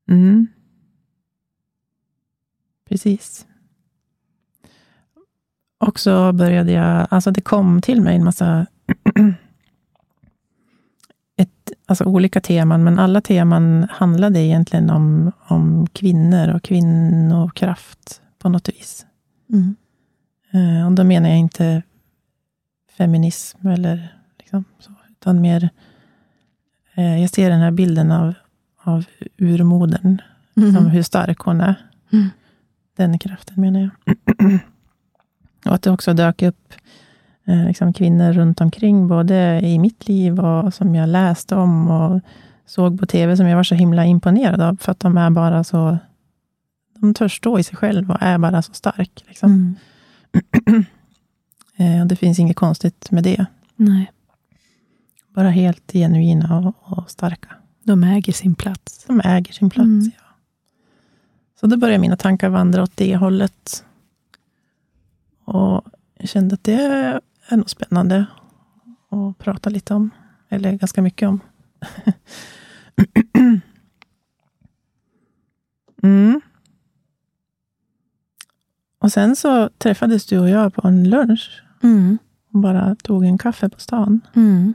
Mm. 0.08 0.46
Precis. 2.88 3.46
Och 5.78 6.00
så 6.00 6.32
började 6.32 6.72
jag, 6.72 7.06
alltså 7.10 7.30
det 7.30 7.40
kom 7.40 7.82
till 7.82 8.02
mig 8.02 8.16
en 8.16 8.24
massa 8.24 8.66
alltså 11.90 12.04
olika 12.04 12.40
teman, 12.40 12.84
men 12.84 12.98
alla 12.98 13.20
teman 13.20 13.86
handlade 13.90 14.40
egentligen 14.40 14.90
om, 14.90 15.32
om 15.38 15.86
kvinnor 15.86 16.48
och 16.48 16.62
kvinnokraft 16.62 18.22
på 18.38 18.48
något 18.48 18.68
vis. 18.68 19.06
Mm. 19.52 19.76
Eh, 20.50 20.86
och 20.86 20.92
då 20.92 21.04
menar 21.04 21.28
jag 21.28 21.38
inte 21.38 21.82
feminism 22.96 23.66
eller 23.66 24.14
liksom 24.38 24.64
så, 24.78 24.90
utan 25.10 25.40
mer... 25.40 25.68
Eh, 26.94 27.20
jag 27.20 27.30
ser 27.30 27.50
den 27.50 27.60
här 27.60 27.70
bilden 27.70 28.12
av, 28.12 28.34
av 28.82 29.04
urmodern, 29.36 30.22
mm. 30.56 30.74
som 30.74 30.86
hur 30.86 31.02
stark 31.02 31.38
hon 31.38 31.60
är. 31.60 31.74
Mm. 32.12 32.28
Den 32.96 33.18
kraften 33.18 33.60
menar 33.60 33.80
jag. 33.80 34.16
och 35.66 35.74
att 35.74 35.82
det 35.82 35.90
också 35.90 36.14
dök 36.14 36.42
upp 36.42 36.74
eh, 37.44 37.64
liksom 37.66 37.92
kvinnor 37.92 38.32
runt 38.32 38.60
omkring, 38.60 39.08
både 39.08 39.60
i 39.62 39.78
mitt 39.78 40.08
liv 40.08 40.40
och 40.40 40.74
som 40.74 40.94
jag 40.94 41.08
läste 41.08 41.56
om 41.56 41.90
och 41.90 42.20
såg 42.66 43.00
på 43.00 43.06
TV, 43.06 43.36
som 43.36 43.46
jag 43.46 43.56
var 43.56 43.64
så 43.64 43.74
himla 43.74 44.04
imponerad 44.04 44.60
av, 44.60 44.76
för 44.80 44.92
att 44.92 45.00
de 45.00 45.18
är 45.18 45.30
bara 45.30 45.64
så... 45.64 45.98
De 46.94 47.14
törs 47.14 47.36
stå 47.36 47.58
i 47.58 47.62
sig 47.62 47.76
själva 47.76 48.14
och 48.14 48.22
är 48.22 48.38
bara 48.38 48.62
så 48.62 48.72
stark. 48.72 49.24
Liksom. 49.28 49.76
Mm. 50.66 50.84
eh, 51.80 52.06
det 52.06 52.16
finns 52.16 52.38
inget 52.38 52.56
konstigt 52.56 53.10
med 53.10 53.24
det. 53.24 53.46
Nej. 53.76 54.12
Bara 55.34 55.50
helt 55.50 55.92
genuina 55.92 56.58
och, 56.58 56.98
och, 56.98 57.10
starka. 57.10 57.48
De 57.82 58.04
äger 58.04 58.32
sin 58.32 58.54
plats. 58.54 59.04
De 59.06 59.20
äger 59.24 59.52
sin 59.52 59.70
plats, 59.70 59.86
mm. 59.86 60.10
ja. 60.18 60.24
Så 61.60 61.66
då 61.66 61.76
började 61.76 62.00
mina 62.00 62.16
tankar 62.16 62.48
vandra 62.48 62.82
åt 62.82 62.96
det 62.96 63.16
hållet. 63.16 63.84
Och 65.44 65.84
jag 66.18 66.28
kände 66.28 66.54
att 66.54 66.64
det 66.64 66.82
är 67.48 67.56
nog 67.56 67.70
spännande 67.70 68.26
att 69.10 69.38
prata 69.38 69.70
lite 69.70 69.94
om. 69.94 70.10
Eller 70.48 70.72
ganska 70.72 71.02
mycket 71.02 71.28
om. 71.28 71.40
mm. 76.02 76.40
Och 78.98 79.12
sen 79.12 79.36
så 79.36 79.68
träffades 79.78 80.26
du 80.26 80.38
och 80.38 80.48
jag 80.48 80.74
på 80.74 80.88
en 80.88 81.10
lunch. 81.10 81.62
Mm. 81.82 82.18
Och 82.52 82.60
bara 82.60 82.94
tog 82.94 83.24
en 83.24 83.38
kaffe 83.38 83.68
på 83.68 83.80
stan. 83.80 84.20
Mm. 84.34 84.74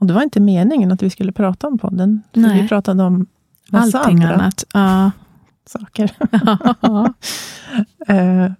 Och 0.00 0.06
det 0.06 0.12
var 0.12 0.22
inte 0.22 0.40
meningen 0.40 0.92
att 0.92 1.02
vi 1.02 1.10
skulle 1.10 1.32
prata 1.32 1.66
om 1.66 1.78
podden. 1.78 2.22
För 2.32 2.40
Nej. 2.40 2.62
vi 2.62 2.68
pratade 2.68 3.02
om 3.02 3.26
massa 3.70 3.98
Allting 3.98 4.22
andra 4.22 4.34
annat. 4.34 4.64
Ja. 4.72 5.10
saker. 5.66 6.16
Ja. 6.80 7.14
Eh, 8.08 8.52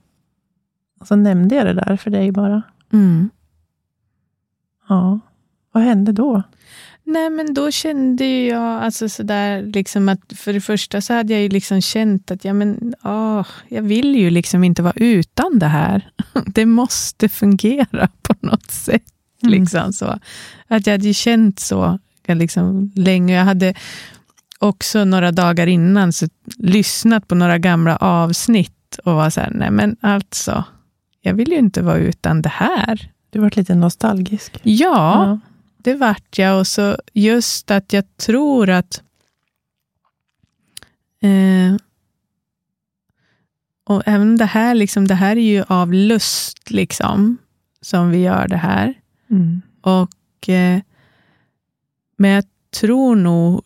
och 1.01 1.07
så 1.07 1.17
nämnde 1.17 1.55
jag 1.55 1.67
det 1.67 1.73
där 1.73 1.97
för 1.97 2.11
dig 2.11 2.33
bara. 2.33 2.63
Mm. 2.93 3.31
Ja. 4.89 5.21
Vad 5.73 5.83
hände 5.83 6.13
då? 6.13 6.43
Nej, 7.11 7.31
men 7.31 7.55
då 7.55 7.71
kände 7.71 8.25
jag 8.47 8.83
alltså 8.83 9.09
sådär, 9.09 9.63
liksom 9.63 10.09
att 10.09 10.33
för 10.37 10.53
det 10.53 10.61
första 10.61 11.01
så 11.01 11.15
hade 11.15 11.33
jag 11.33 11.43
ju 11.43 11.49
liksom 11.49 11.81
känt 11.81 12.31
att 12.31 12.45
ja, 12.45 12.53
men, 12.53 12.95
åh, 13.05 13.47
jag 13.69 13.83
vill 13.83 14.15
ju 14.17 14.31
liksom 14.31 14.65
inte 14.65 14.83
vara 14.83 14.93
utan 14.97 15.59
det 15.59 15.67
här. 15.67 16.11
Det 16.47 16.67
måste 16.67 17.29
fungera 17.29 18.09
på 18.23 18.35
något 18.41 18.71
sätt. 18.71 19.05
Mm. 19.43 19.53
Liksom 19.53 19.93
så. 19.93 20.19
Att 20.69 20.87
jag 20.87 20.95
hade 20.95 21.07
ju 21.07 21.15
känt 21.15 21.61
så 21.61 21.99
liksom, 22.27 22.93
länge. 22.95 23.35
Jag 23.37 23.45
hade 23.45 23.75
också 24.59 25.05
några 25.05 25.33
dagar 25.33 25.67
innan 25.67 26.13
så 26.13 26.29
lyssnat 26.57 27.29
på 27.29 27.35
några 27.35 27.59
gamla 27.59 27.97
avsnitt 27.97 28.99
och 29.05 29.15
var 29.15 29.31
så 29.31 29.41
här, 29.41 29.51
nej 29.55 29.71
men 29.71 29.97
alltså, 30.01 30.65
jag 31.21 31.35
vill 31.35 31.51
ju 31.51 31.59
inte 31.59 31.83
vara 31.83 31.99
utan 31.99 32.43
det 32.43 32.49
här. 32.49 33.11
Du 33.31 33.39
var 33.39 33.53
lite 33.57 33.75
nostalgisk. 33.75 34.61
Ja, 34.63 35.41
det 35.83 35.95
vart 35.95 36.39
jag. 36.39 36.59
Och 36.59 36.67
så 36.67 36.97
just 37.13 37.71
att 37.71 37.93
jag 37.93 38.17
tror 38.17 38.71
att 38.71 39.03
eh, 41.21 41.77
och 43.91 44.03
även 44.07 44.37
det 44.37 44.45
här, 44.45 44.75
liksom, 44.75 45.09
det 45.09 45.15
här 45.15 45.37
är 45.37 45.41
ju 45.41 45.65
av 45.69 45.93
lust 45.93 46.71
liksom, 46.71 47.39
som 47.81 48.11
vi 48.11 48.19
gör 48.19 48.49
det 48.49 48.57
här. 48.57 48.95
Mm. 49.31 49.63
Och, 49.81 50.49
eh, 50.49 50.81
men 52.17 52.31
jag 52.31 52.45
tror 52.81 53.17
nog, 53.17 53.63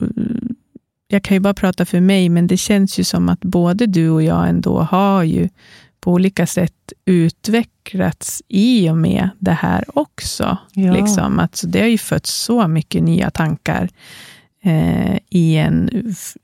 jag 1.08 1.22
kan 1.22 1.34
ju 1.34 1.40
bara 1.40 1.54
prata 1.54 1.84
för 1.84 2.00
mig, 2.00 2.28
men 2.28 2.46
det 2.46 2.56
känns 2.56 2.98
ju 2.98 3.04
som 3.04 3.28
att 3.28 3.40
både 3.40 3.86
du 3.86 4.10
och 4.10 4.22
jag 4.22 4.48
ändå 4.48 4.80
har 4.80 5.22
ju 5.22 5.48
på 6.04 6.12
olika 6.12 6.46
sätt 6.46 6.92
utvecklats 7.04 8.42
i 8.48 8.90
och 8.90 8.96
med 8.96 9.28
det 9.38 9.52
här 9.52 9.98
också. 9.98 10.58
Ja. 10.72 10.92
Liksom. 10.92 11.38
Alltså, 11.38 11.66
det 11.66 11.80
har 11.80 11.86
ju 11.86 11.98
fötts 11.98 12.34
så 12.34 12.68
mycket 12.68 13.02
nya 13.02 13.30
tankar 13.30 13.88
eh, 14.62 15.18
i 15.30 15.56
en, 15.56 15.90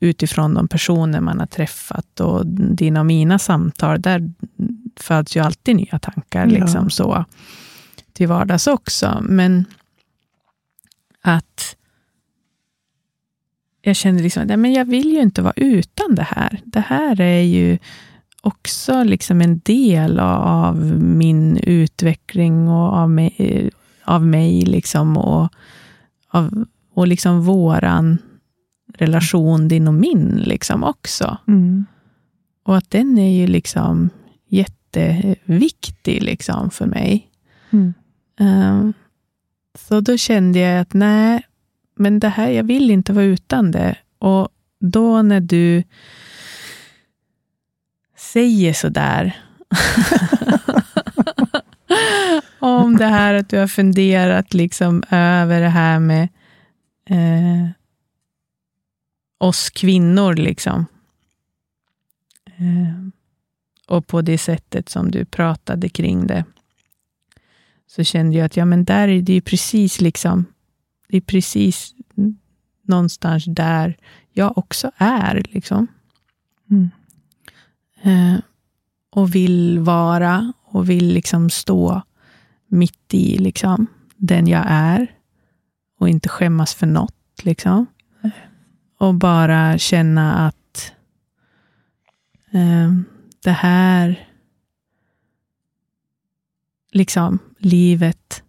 utifrån 0.01 0.55
de 0.55 0.69
personer 0.69 1.21
man 1.21 1.39
har 1.39 1.47
träffat. 1.47 2.21
Och 2.21 2.47
dina 2.47 3.01
och 3.01 3.07
mina 3.07 3.39
samtal, 3.39 4.01
där 4.01 4.33
föds 4.97 5.37
ju 5.37 5.41
alltid 5.41 5.77
nya 5.77 5.99
tankar. 5.99 6.47
Ja. 6.47 6.61
Liksom, 6.61 6.91
så 6.91 7.25
till 8.13 8.29
vardags 8.29 8.67
också. 8.67 9.19
Men 9.23 9.65
att 11.21 11.77
jag 13.83 13.97
kände 13.97 14.23
liksom, 14.23 14.47
nej, 14.47 14.57
men 14.57 14.73
jag 14.73 14.85
vill 14.85 15.11
ju 15.11 15.21
inte 15.21 15.43
vara 15.43 15.55
utan 15.57 16.15
det 16.15 16.27
här. 16.31 16.61
Det 16.65 16.81
här 16.81 17.21
är 17.21 17.41
ju 17.41 17.79
också 18.41 19.03
liksom 19.03 19.41
en 19.41 19.59
del 19.59 20.21
av 20.21 20.77
min 21.01 21.57
utveckling 21.57 22.69
och 22.69 22.93
av 22.97 23.11
mig, 23.11 23.71
av 24.05 24.27
mig 24.27 24.61
liksom 24.63 25.17
och, 25.17 25.53
av, 26.29 26.67
och 26.95 27.07
liksom 27.07 27.43
våran 27.43 28.19
relation, 28.95 29.69
din 29.69 29.89
och 29.89 29.95
min, 29.95 30.43
liksom 30.45 30.85
också. 30.85 31.39
Mm. 31.49 31.87
Och 32.65 32.77
att 32.77 32.91
den 32.91 33.19
är 33.19 33.41
ju 33.41 33.47
liksom 33.47 34.11
jätteviktig 34.49 36.23
liksom 36.23 36.71
för 36.71 36.87
mig. 36.87 37.29
Mm. 37.71 37.95
Um, 38.41 38.93
så 39.79 40.01
då 40.01 40.17
kände 40.17 40.59
jag 40.59 40.81
att 40.81 40.95
nej, 40.95 41.43
men 41.97 42.21
det 42.21 42.29
här, 42.29 42.49
jag 42.51 42.65
vill 42.65 42.91
inte 42.91 43.13
vara 43.13 43.25
utan 43.25 43.71
det. 43.71 43.97
Och 44.19 44.49
då 44.81 45.23
när 45.23 45.41
du 45.41 45.83
säger 48.33 48.73
sådär 48.73 49.37
om 52.59 52.97
det 52.97 53.07
här 53.07 53.35
att 53.35 53.49
du 53.49 53.59
har 53.59 53.67
funderat 53.67 54.55
liksom 54.55 55.03
över 55.11 55.61
det 55.61 55.69
här 55.69 55.99
med 55.99 56.29
eh, 57.07 57.71
oss 59.39 59.71
kvinnor. 59.71 60.35
liksom. 60.35 60.87
Eh, 62.47 63.09
och 63.87 64.07
på 64.07 64.23
det 64.23 64.39
sättet 64.39 64.89
som 64.89 65.11
du 65.11 65.25
pratade 65.25 65.89
kring 65.89 66.27
det 66.27 66.45
så 67.87 68.05
kände 68.05 68.37
jag 68.37 68.47
att 68.47 68.57
ja, 68.57 68.65
men 68.65 68.85
där 68.85 69.09
är 69.09 69.23
det 69.23 69.33
ju 69.33 69.41
precis 69.41 70.01
liksom, 70.01 70.45
det 71.09 71.17
är 71.17 71.21
precis 71.21 71.95
någonstans 72.83 73.45
där 73.45 73.97
jag 74.33 74.59
också 74.59 74.91
är. 74.97 75.43
liksom. 75.51 75.87
Mm. 76.71 76.91
Eh, 78.03 78.37
och 79.11 79.35
vill 79.35 79.79
vara 79.79 80.53
och 80.65 80.91
vill 80.91 81.09
liksom 81.15 81.51
stå 81.51 82.03
mitt 82.67 83.15
i 83.15 83.39
liksom, 83.39 83.87
den 84.17 84.47
jag 84.47 84.65
är 84.67 85.17
och 85.99 86.09
inte 86.09 86.29
skämmas 86.29 86.75
för 86.75 86.87
något. 86.87 87.15
Liksom. 87.43 87.87
Och 88.99 89.15
bara 89.15 89.79
känna 89.79 90.47
att 90.47 90.93
eh, 92.51 92.93
det 93.43 93.51
här 93.51 94.29
liksom, 96.93 97.39
livet 97.59 98.43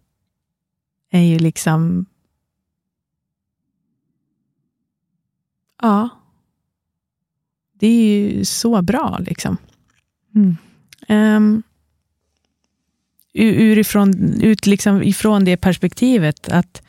är 1.10 1.20
ju 1.20 1.38
liksom... 1.38 2.06
Ja. 5.82 6.21
Det 7.82 7.86
är 7.88 8.18
ju 8.30 8.44
så 8.44 8.82
bra, 8.82 9.18
liksom. 9.26 9.56
Mm. 10.34 10.56
Um, 11.36 11.62
urifrån, 13.34 14.40
ut 14.42 14.66
liksom 14.66 15.02
ifrån 15.02 15.44
det 15.44 15.56
perspektivet 15.56 16.48
att 16.48 16.82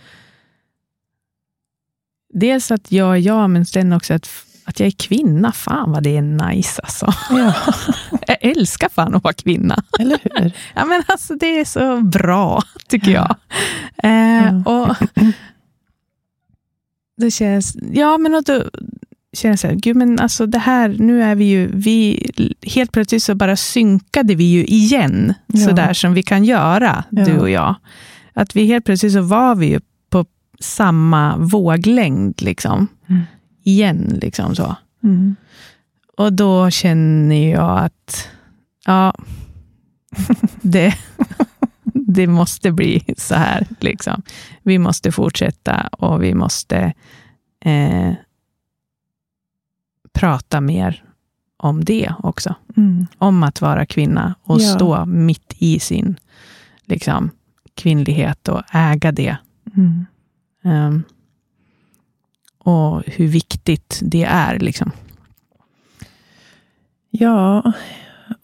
dels 2.34 2.71
att 2.71 2.91
jag 2.91 3.13
är 3.15 3.19
jag, 3.19 3.49
men 3.49 3.65
sen 3.65 3.93
också 3.93 4.13
att, 4.13 4.29
att 4.63 4.79
jag 4.79 4.88
är 4.88 4.91
kvinna. 4.91 5.51
Fan 5.51 5.91
vad 5.91 6.03
det 6.03 6.17
är 6.17 6.21
nice 6.21 6.82
alltså. 6.82 7.13
Ja, 7.29 7.53
Jag 8.27 8.38
älskar 8.41 8.89
fan 8.89 9.15
att 9.15 9.23
vara 9.23 9.34
kvinna. 9.34 9.84
eller 9.99 10.19
hur? 10.23 10.51
Ja, 10.75 10.86
men 10.86 11.03
alltså, 11.08 11.36
det 11.36 11.60
är 11.60 11.65
så 11.65 12.01
bra, 12.01 12.62
tycker 12.88 13.12
jag. 13.12 13.36
Eh, 14.03 14.62
Ja. 14.65 14.71
och 14.71 14.95
det 17.17 17.32
känns, 17.32 17.77
ja, 17.91 18.17
men 18.17 18.36
och 18.36 18.43
då 18.43 18.69
känns 19.34 19.63
jag, 19.63 19.78
gud, 19.78 19.96
men 19.96 20.19
alltså 20.19 20.46
det 20.46 20.58
här, 20.60 20.96
nu 21.00 21.24
är 21.24 21.36
vi 21.36 21.46
ju, 21.46 21.69
vi, 21.74 22.30
helt 22.62 22.91
plötsligt 22.91 23.24
så 23.24 23.36
bara 23.36 23.56
synkade 23.56 24.36
vi 24.36 24.43
ju 24.43 24.65
igen, 24.65 25.34
Ja. 25.48 25.60
så 25.67 25.72
där 25.72 25.93
som 25.93 26.13
vi 26.13 26.24
kan 26.24 26.43
göra, 26.43 27.04
Ja. 27.10 27.26
du 27.26 27.39
och 27.39 27.50
jag. 27.50 27.76
Att 28.34 28.56
vi 28.56 28.65
helt 28.65 28.86
plötsligt 28.86 29.13
så 29.13 29.22
var 29.22 29.56
vi 29.56 29.65
ju 29.67 29.80
på 30.10 30.26
samma 30.60 31.38
våglängd, 31.38 32.41
liksom. 32.41 32.88
Mm. 33.10 33.22
Igen, 33.63 34.19
liksom 34.22 34.56
så. 34.56 34.76
Mm. 35.04 35.36
Och 36.17 36.34
då 36.34 36.69
känner 36.69 37.52
jag 37.52 37.80
att, 37.84 38.28
ja, 38.86 39.13
det, 40.62 40.93
det 41.84 42.28
måste 42.28 42.72
bli 42.72 43.04
så 43.17 43.36
här. 43.36 43.67
Liksom. 43.80 44.22
Vi 44.63 44.78
måste 44.80 45.12
fortsätta 45.12 45.88
och 45.91 46.24
vi 46.24 46.34
måste 46.34 46.93
eh, 47.65 48.12
prata 50.13 50.62
mer 50.62 51.04
om 51.58 51.86
det 51.86 52.13
också. 52.23 52.56
Mm. 52.78 53.08
Om 53.17 53.43
att 53.43 53.62
vara 53.62 53.86
kvinna 53.86 54.36
och 54.43 54.62
Ja. 54.62 54.76
stå 54.76 55.06
mitt 55.06 55.54
i 55.58 55.80
sin 55.80 56.15
liksom, 56.86 57.30
kvinnlighet 57.76 58.47
och 58.47 58.62
äga 58.71 59.12
det. 59.12 59.38
Mm. 59.76 60.06
Ehm, 60.63 61.04
och 62.58 63.04
hur 63.06 63.28
viktigt 63.28 63.99
det 64.04 64.23
är. 64.23 64.60
Liksom. 64.60 64.91
Ja, 67.10 67.73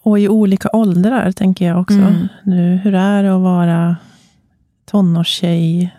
och 0.01 0.19
i 0.19 0.27
olika 0.27 0.69
åldrar 0.73 1.31
tänker 1.31 1.67
jag 1.67 1.81
också. 1.81 1.97
Mm. 1.97 2.27
Nu, 2.43 2.75
hur 2.75 2.95
är 2.95 3.23
det 3.23 3.35
att 3.35 3.41
vara 3.41 3.95
tonårstjej, 4.85 5.95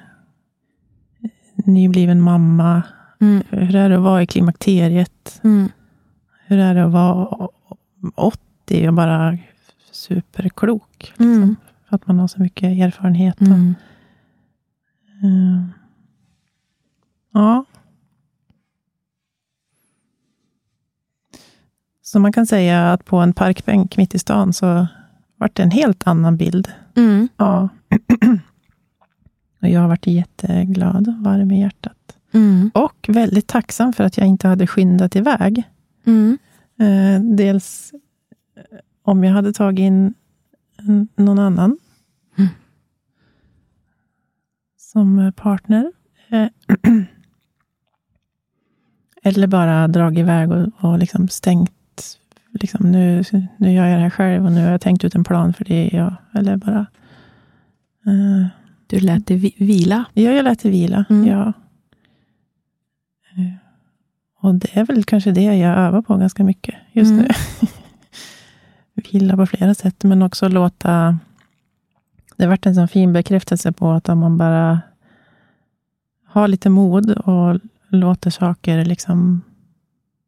nybliven 1.64 2.20
mamma? 2.20 2.82
Mm. 3.20 3.42
Hur 3.50 3.76
är 3.76 3.88
det 3.88 3.96
att 3.96 4.02
vara 4.02 4.22
i 4.22 4.26
klimakteriet? 4.26 5.40
Mm. 5.44 5.68
Hur 6.46 6.58
är 6.58 6.74
det 6.74 6.84
att 6.84 6.92
vara 6.92 7.48
80 8.14 8.88
och 8.88 8.94
bara 8.94 9.38
superklok? 9.90 11.12
Mm. 11.18 11.56
För 11.88 11.96
att 11.96 12.06
man 12.06 12.18
har 12.18 12.28
så 12.28 12.40
mycket 12.40 12.78
erfarenhet. 12.78 13.40
Och, 13.40 13.46
eh, 13.46 13.72
ja. 17.32 17.64
Så 22.02 22.18
man 22.18 22.32
kan 22.32 22.46
säga 22.46 22.92
att 22.92 23.04
på 23.04 23.16
en 23.16 23.32
parkbänk 23.32 23.96
mitt 23.96 24.14
i 24.14 24.18
stan 24.18 24.52
så 24.52 24.86
vart 25.36 25.56
det 25.56 25.62
en 25.62 25.70
helt 25.70 26.06
annan 26.06 26.36
bild. 26.36 26.68
Mm. 26.96 27.28
Ja. 27.36 27.68
Och 29.62 29.68
jag 29.68 29.80
har 29.80 29.88
varit 29.88 30.06
jätteglad 30.06 31.08
och 31.08 31.24
varm 31.24 31.50
i 31.50 31.60
hjärtat. 31.60 31.96
Mm. 32.32 32.70
Och 32.74 33.06
väldigt 33.08 33.46
tacksam 33.46 33.92
för 33.92 34.04
att 34.04 34.16
jag 34.18 34.26
inte 34.26 34.48
hade 34.48 34.66
skyndat 34.66 35.16
iväg. 35.16 35.62
Mm. 36.04 36.38
Eh, 36.78 37.36
dels 37.36 37.92
eh, 38.56 38.78
om 39.02 39.24
jag 39.24 39.32
hade 39.32 39.52
tagit 39.52 39.78
in 39.82 40.14
någon 41.16 41.38
annan 41.38 41.78
Mm. 42.38 42.50
som 44.76 45.18
eh, 45.18 45.30
partner. 45.30 45.92
Eh, 46.28 46.46
eller 49.22 49.46
bara 49.46 49.88
dragit 49.88 50.18
iväg 50.18 50.50
och, 50.52 50.68
och 50.80 50.98
liksom 50.98 51.28
stängt. 51.28 51.70
Liksom, 52.52 52.90
nu, 52.92 53.24
nu 53.56 53.72
gör 53.72 53.86
jag 53.86 53.96
det 53.98 54.02
här 54.02 54.10
själv 54.10 54.44
och 54.46 54.52
nu 54.52 54.64
har 54.64 54.70
jag 54.70 54.80
tänkt 54.80 55.04
ut 55.04 55.14
en 55.14 55.24
plan 55.24 55.52
för 55.52 55.64
det. 55.64 55.90
Ja, 55.92 56.14
eller 56.34 56.56
bara... 56.56 56.86
eh, 58.06 58.46
Du 58.86 59.00
lät 59.00 59.26
det 59.26 59.36
vi- 59.36 59.54
vila. 59.58 60.04
Ja, 60.14 60.30
jag 60.32 60.44
lät 60.44 60.60
det 60.62 60.70
vila. 60.70 61.04
Mm. 61.10 61.26
Ja. 61.26 61.52
Och 64.40 64.54
det 64.54 64.76
är 64.76 64.84
väl 64.84 65.04
kanske 65.04 65.32
det 65.32 65.42
jag 65.42 65.78
övar 65.78 66.02
på 66.02 66.16
ganska 66.16 66.44
mycket 66.44 66.74
just 66.92 67.10
Mm. 67.12 67.24
nu. 67.60 69.02
vila 69.10 69.36
på 69.36 69.46
flera 69.46 69.74
sätt, 69.74 70.04
men 70.04 70.22
också 70.22 70.48
låta... 70.48 71.18
Det 72.36 72.44
har 72.44 72.48
varit 72.50 72.66
en 72.66 72.74
sån 72.74 72.88
fin 72.88 73.12
bekräftelse 73.12 73.72
på 73.72 73.90
att 73.90 74.08
om 74.08 74.18
man 74.18 74.36
bara 74.38 74.80
har 76.26 76.48
lite 76.48 76.70
mod 76.70 77.10
och 77.10 77.60
låter 77.88 78.30
saker 78.30 78.84
liksom 78.84 79.42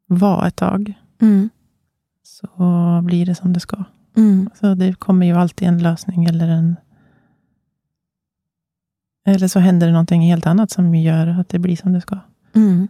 vara 0.06 0.46
ett 0.48 0.56
tag, 0.56 0.94
Mm. 1.20 1.50
så 2.22 3.00
blir 3.04 3.26
det 3.26 3.34
som 3.34 3.52
det 3.52 3.60
ska. 3.60 3.84
Mm. 4.16 4.50
Så 4.60 4.74
det 4.74 4.94
kommer 4.94 5.26
ju 5.26 5.32
alltid 5.32 5.68
en 5.68 5.82
lösning 5.82 6.24
eller 6.24 6.48
en... 6.48 6.76
Eller 9.26 9.48
så 9.48 9.58
händer 9.58 9.86
det 9.86 9.92
någonting 9.92 10.22
helt 10.22 10.46
annat 10.46 10.70
som 10.70 10.94
gör 10.94 11.26
att 11.26 11.48
det 11.48 11.58
blir 11.58 11.76
som 11.76 11.92
det 11.92 12.00
ska. 12.00 12.18
Mm. 12.54 12.88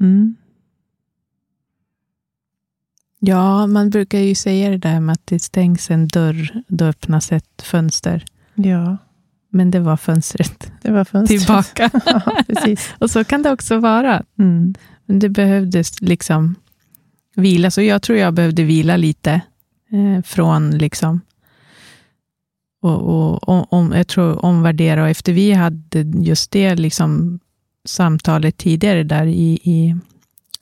Mm. 0.00 0.36
Ja, 3.18 3.66
man 3.66 3.90
brukar 3.90 4.18
ju 4.18 4.34
säga 4.34 4.70
det 4.70 4.78
där 4.78 5.00
med 5.00 5.12
att 5.12 5.26
det 5.26 5.38
stängs 5.38 5.90
en 5.90 6.08
dörr, 6.08 6.62
då 6.68 6.84
öppnas 6.84 7.32
ett 7.32 7.62
fönster. 7.62 8.24
Ja, 8.54 8.96
Men 9.50 9.70
det 9.70 9.80
var 9.80 9.96
fönstret 9.96 10.72
det 10.82 10.92
var 10.92 11.04
fönstret. 11.04 11.40
tillbaka. 11.40 11.90
ja, 12.06 12.42
precis. 12.46 12.94
Och 12.98 13.10
så 13.10 13.24
kan 13.24 13.42
det 13.42 13.52
också 13.52 13.78
vara. 13.78 14.22
Mm. 14.38 14.74
Men 15.06 15.18
det 15.18 15.28
behövdes 15.28 16.00
liksom 16.00 16.54
vila. 17.34 17.70
Så 17.70 17.82
jag 17.82 18.02
tror 18.02 18.18
jag 18.18 18.34
behövde 18.34 18.62
vila 18.62 18.96
lite 18.96 19.40
eh, 19.90 20.22
från 20.24 20.70
liksom 20.78 21.20
och, 22.82 23.00
och, 23.02 23.48
och 23.48 23.72
om, 23.72 23.92
jag 23.92 24.08
tror 24.08 24.44
omvärdera. 24.44 25.02
Och 25.02 25.08
efter 25.08 25.32
vi 25.32 25.52
hade 25.52 26.00
just 26.00 26.50
det 26.50 26.74
liksom 26.74 27.40
samtalet 27.86 28.56
tidigare 28.56 29.02
där 29.02 29.26
i, 29.26 29.58
i, 29.62 29.96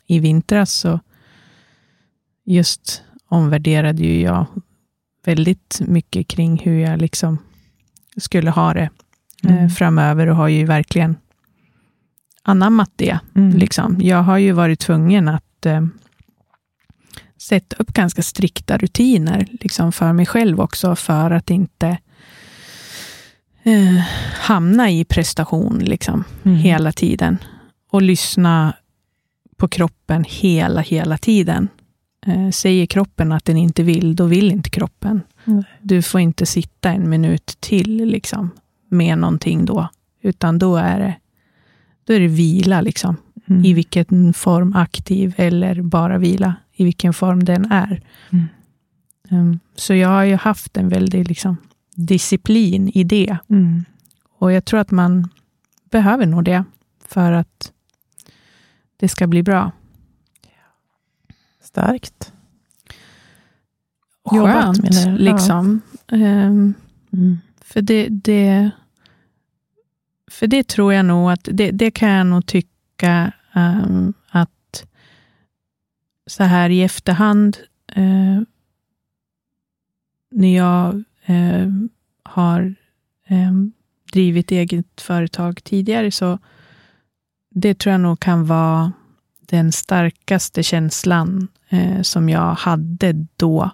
i 0.06 0.18
vintras, 0.18 0.72
så 0.72 1.00
just 2.44 3.02
omvärderade 3.28 4.02
ju 4.02 4.20
jag 4.20 4.46
väldigt 5.24 5.80
mycket 5.86 6.28
kring 6.28 6.58
hur 6.64 6.78
jag 6.78 7.00
liksom 7.00 7.38
skulle 8.16 8.50
ha 8.50 8.74
det 8.74 8.80
eh, 9.44 9.56
Mm. 9.56 9.70
framöver 9.70 10.26
och 10.26 10.36
har 10.36 10.48
ju 10.48 10.64
verkligen 10.64 11.16
anammat 12.42 12.90
det. 12.96 13.18
Mm. 13.34 13.56
Liksom. 13.58 13.96
Jag 14.00 14.22
har 14.22 14.38
ju 14.38 14.52
varit 14.52 14.80
tvungen 14.80 15.28
att 15.28 15.66
eh, 15.66 15.86
sätta 17.36 17.76
upp 17.76 17.92
ganska 17.92 18.22
strikta 18.22 18.78
rutiner 18.78 19.48
liksom, 19.50 19.92
för 19.92 20.12
mig 20.12 20.26
själv 20.26 20.60
också, 20.60 20.96
för 20.96 21.30
att 21.30 21.50
inte 21.50 21.98
eh, 23.64 24.02
hamna 24.40 24.90
i 24.90 25.04
prestation 25.04 25.78
liksom, 25.78 26.24
Mm. 26.42 26.58
hela 26.58 26.92
tiden. 26.92 27.38
Och 27.90 28.02
lyssna 28.02 28.74
på 29.56 29.68
kroppen 29.68 30.24
hela, 30.28 30.80
hela 30.80 31.18
tiden. 31.18 31.68
Eh, 32.26 32.50
säger 32.50 32.86
kroppen 32.86 33.32
att 33.32 33.44
den 33.44 33.56
inte 33.56 33.82
vill, 33.82 34.16
då 34.16 34.24
vill 34.26 34.52
inte 34.52 34.70
kroppen. 34.70 35.20
Nej. 35.44 35.64
Du 35.82 36.02
får 36.02 36.20
inte 36.20 36.46
sitta 36.46 36.92
en 36.92 37.10
minut 37.10 37.56
till 37.60 37.96
liksom, 38.04 38.50
med 38.88 39.18
någonting 39.18 39.64
då, 39.64 39.88
utan 40.22 40.58
då 40.58 40.76
är 40.76 40.98
det, 41.00 41.14
då 42.06 42.12
är 42.12 42.20
det 42.20 42.28
vila. 42.28 42.80
Liksom 42.80 43.16
Mm. 43.48 43.64
i 43.64 43.72
vilken 43.72 44.34
form, 44.34 44.76
aktiv 44.76 45.34
eller 45.36 45.82
bara 45.82 46.18
vila, 46.18 46.54
i 46.72 46.84
vilken 46.84 47.12
form 47.14 47.44
den 47.44 47.72
är. 47.72 48.02
Mm. 48.30 48.46
Um, 49.30 49.58
så 49.76 49.94
jag 49.94 50.08
har 50.08 50.22
ju 50.24 50.36
haft 50.36 50.76
en 50.76 50.88
väldig 50.88 51.28
liksom, 51.28 51.56
disciplin 51.94 52.88
i 52.88 53.04
det. 53.04 53.38
Mm. 53.50 53.84
Och 54.38 54.52
jag 54.52 54.64
tror 54.64 54.80
att 54.80 54.90
man 54.90 55.28
behöver 55.90 56.26
nog 56.26 56.44
det 56.44 56.64
för 57.08 57.32
att 57.32 57.72
det 58.96 59.08
ska 59.08 59.26
bli 59.26 59.42
bra. 59.42 59.72
Starkt. 61.62 62.32
Jobbat, 64.32 64.64
Skönt, 64.64 64.92
du? 64.92 65.10
Ja. 65.10 65.16
liksom. 65.16 65.80
Ehm, 66.08 66.74
Mm. 67.14 67.38
För 67.60 67.82
det, 67.82 68.08
det, 68.08 68.70
för 70.30 70.46
det 70.46 70.68
tror 70.68 70.92
jag 70.92 71.06
nog 71.06 71.30
att, 71.30 71.48
det, 71.52 71.70
det 71.70 71.90
kan 71.90 72.08
jag 72.10 72.26
nog 72.26 72.46
tycka 72.46 73.32
ehm, 73.52 74.14
att 74.28 74.86
så 76.26 76.44
här 76.44 76.70
i 76.70 76.82
efterhand, 76.82 77.56
eh, 77.86 78.40
när 80.30 80.56
jag 80.56 81.04
eh, 81.26 81.68
har 82.22 82.74
eh, 83.28 83.52
drivit 84.12 84.50
eget 84.50 85.00
företag 85.00 85.64
tidigare, 85.64 86.10
så 86.10 86.38
det 87.50 87.78
tror 87.78 87.92
jag 87.92 88.00
nog 88.00 88.20
kan 88.20 88.46
vara 88.46 88.92
den 89.40 89.72
starkaste 89.72 90.62
känslan 90.62 91.48
eh, 91.68 92.02
som 92.02 92.28
jag 92.28 92.54
hade 92.54 93.26
då. 93.36 93.70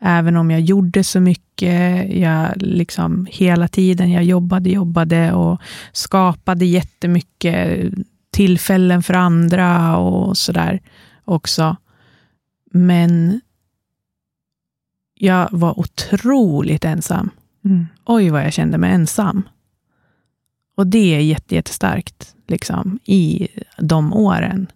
Även 0.00 0.36
om 0.36 0.50
jag 0.50 0.60
gjorde 0.60 1.04
så 1.04 1.20
mycket, 1.20 2.14
jag 2.14 2.52
liksom 2.56 3.26
hela 3.30 3.68
tiden, 3.68 4.10
jag 4.10 4.24
jobbade, 4.24 4.70
jobbade 4.70 5.32
och 5.32 5.60
skapade 5.92 6.64
jättemycket 6.64 7.92
tillfällen 8.30 9.02
för 9.02 9.14
andra 9.14 9.96
och 9.96 10.38
sådär 10.38 10.80
också. 11.24 11.76
Men 12.70 13.40
jag 15.18 15.48
var 15.52 15.78
otroligt 15.78 16.84
ensam. 16.84 17.30
Mm. 17.64 17.86
Oj, 18.04 18.30
vad 18.30 18.44
jag 18.44 18.52
kände 18.52 18.78
mig 18.78 18.92
ensam. 18.92 19.48
Och 20.76 20.86
det 20.86 21.14
är 21.14 21.20
jätte, 21.20 21.54
jättestarkt 21.54 22.34
liksom, 22.46 22.98
i 23.04 23.48
de 23.78 24.12
åren. 24.12 24.66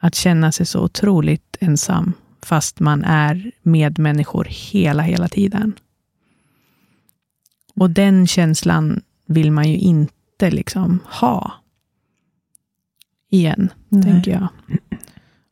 Att 0.00 0.14
känna 0.14 0.52
sig 0.52 0.66
så 0.66 0.84
otroligt 0.84 1.56
ensam, 1.60 2.12
fast 2.42 2.80
man 2.80 3.04
är 3.04 3.52
med 3.62 3.98
människor 3.98 4.46
hela, 4.50 5.02
hela 5.02 5.28
tiden. 5.28 5.72
Och 7.74 7.90
den 7.90 8.26
känslan 8.26 9.00
vill 9.26 9.52
man 9.52 9.68
ju 9.68 9.78
inte 9.78 10.50
liksom 10.50 10.98
ha 11.04 11.52
igen, 13.30 13.68
Nej. 13.88 14.02
tänker 14.02 14.30
jag. 14.30 14.48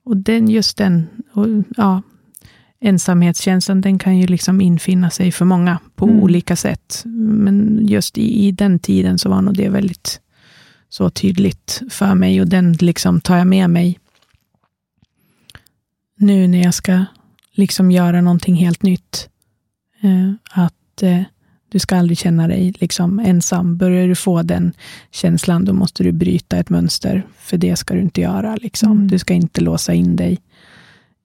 Och 0.04 0.16
den, 0.16 0.48
just 0.48 0.76
den, 0.76 1.06
och, 1.32 1.46
ja, 1.76 2.02
ensamhetskänslan, 2.80 3.80
den 3.80 3.98
kan 3.98 4.18
ju 4.18 4.26
liksom 4.26 4.60
infinna 4.60 5.10
sig 5.10 5.32
för 5.32 5.44
många 5.44 5.78
på 5.94 6.06
Mm. 6.06 6.20
olika 6.22 6.56
sätt. 6.56 7.02
Men 7.04 7.86
just 7.86 8.18
i, 8.18 8.46
i 8.46 8.52
den 8.52 8.78
tiden 8.78 9.18
så 9.18 9.28
var 9.28 9.42
nog 9.42 9.56
det 9.56 9.68
väldigt 9.68 10.20
så 10.88 11.10
tydligt 11.10 11.82
för 11.90 12.14
mig 12.14 12.40
och 12.40 12.48
den 12.48 12.72
liksom 12.72 13.20
tar 13.20 13.36
jag 13.38 13.46
med 13.46 13.70
mig 13.70 13.98
nu 16.16 16.46
när 16.48 16.62
jag 16.62 16.74
ska 16.74 17.04
liksom 17.52 17.90
göra 17.90 18.20
någonting 18.20 18.54
helt 18.54 18.82
nytt. 18.82 19.28
Eh, 20.00 20.32
att 20.62 21.02
eh, 21.02 21.22
du 21.68 21.78
ska 21.78 21.96
aldrig 21.96 22.18
känna 22.18 22.48
dig 22.48 22.74
liksom 22.80 23.18
ensam. 23.18 23.76
Börjar 23.76 24.08
du 24.08 24.14
få 24.14 24.42
den 24.42 24.72
känslan, 25.10 25.64
då 25.64 25.72
måste 25.72 26.02
du 26.02 26.12
bryta 26.12 26.56
ett 26.56 26.70
mönster. 26.70 27.26
För 27.38 27.56
det 27.56 27.76
ska 27.76 27.94
du 27.94 28.00
inte 28.00 28.20
göra. 28.20 28.56
Liksom. 28.56 28.92
Mm. 28.92 29.08
Du 29.08 29.18
ska 29.18 29.34
inte 29.34 29.60
låsa 29.60 29.94
in 29.94 30.16
dig 30.16 30.38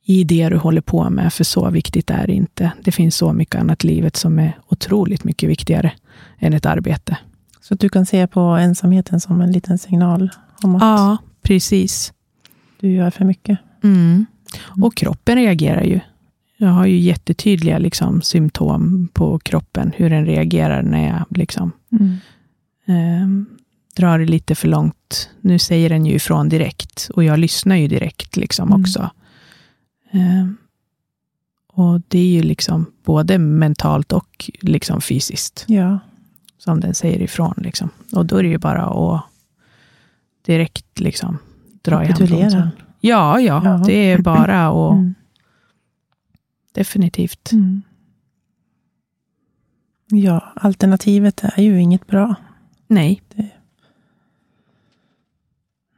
i 0.06 0.24
det 0.24 0.50
du 0.50 0.58
håller 0.58 0.82
på 0.82 1.10
med, 1.10 1.34
för 1.34 1.44
så 1.44 1.70
viktigt 1.70 2.10
är 2.10 2.28
det 2.28 2.34
inte. 2.34 2.72
Det 2.84 2.92
finns 2.92 3.16
så 3.16 3.34
mycket 3.34 3.56
annat 3.56 3.84
i 3.84 3.88
livet 3.88 4.16
som 4.16 4.40
är 4.40 4.58
otroligt 4.68 5.24
mycket 5.24 5.50
viktigare 5.50 5.92
än 6.40 6.54
ett 6.54 6.66
arbete. 6.66 7.18
Så 7.62 7.76
du 7.76 7.90
kan 7.90 8.06
se 8.06 8.28
på 8.28 8.40
ensamheten 8.40 9.20
som 9.20 9.42
en 9.42 9.52
liten 9.52 9.78
signal 9.78 10.30
om 10.64 10.76
att 10.76 10.82
Ja, 10.82 11.18
precis. 11.42 12.14
du 12.80 12.92
gör 12.92 13.10
för 13.10 13.26
mycket. 13.26 13.60
Mm. 13.84 14.26
Och 14.84 14.96
kroppen 14.96 15.36
reagerar 15.36 15.84
ju. 15.84 16.00
Jag 16.58 16.70
har 16.70 16.86
ju 16.86 16.98
jättetydliga 17.00 17.78
liksom, 17.78 18.22
symptom 18.22 19.08
på 19.14 19.40
kroppen, 19.40 19.92
hur 19.96 20.10
den 20.10 20.26
reagerar 20.26 20.82
när 20.84 21.08
jag 21.08 21.38
liksom, 21.38 21.72
Mm. 21.92 22.18
eh, 22.88 23.28
drar 23.96 24.20
det 24.20 24.26
lite 24.26 24.56
för 24.56 24.68
långt. 24.68 25.30
Nu 25.42 25.60
säger 25.60 25.90
den 25.90 26.06
ju 26.06 26.14
ifrån 26.16 26.50
direkt 26.50 27.10
och 27.14 27.24
jag 27.24 27.40
lyssnar 27.40 27.76
ju 27.76 27.88
direkt 27.88 28.38
liksom 28.38 28.68
Mm. 28.70 28.82
också. 28.82 29.10
Eh, 30.14 30.48
och 31.68 32.02
det 32.08 32.20
är 32.20 32.28
ju 32.28 32.44
liksom 32.44 32.86
både 33.04 33.38
mentalt 33.38 34.12
och 34.12 34.52
liksom 34.62 35.02
fysiskt. 35.02 35.66
Ja. 35.68 36.00
som 36.58 36.80
den 36.80 36.94
säger 36.96 37.22
ifrån. 37.22 37.54
Liksom. 37.58 37.90
Och 38.12 38.26
då 38.26 38.38
är 38.38 38.44
det 38.44 38.50
ju 38.50 38.58
bara 38.58 38.86
att 38.86 39.24
direkt 40.46 41.00
liksom, 41.00 41.38
dra 41.82 42.04
i 42.04 42.08
handbromsen. 42.08 42.70
Ja, 43.00 43.40
ja, 43.40 43.62
ja, 43.66 43.84
det 43.86 43.94
är 43.94 44.18
bara 44.22 44.68
att... 44.68 44.94
Mm. 44.94 45.16
Definitivt. 46.72 47.52
Mm. 47.52 47.82
Ja, 50.08 50.54
alternativet 50.56 51.44
är 51.44 51.64
ju 51.64 51.82
inget 51.82 52.08
bra. 52.08 52.36
Nej. 52.88 53.22
Det. 53.36 53.50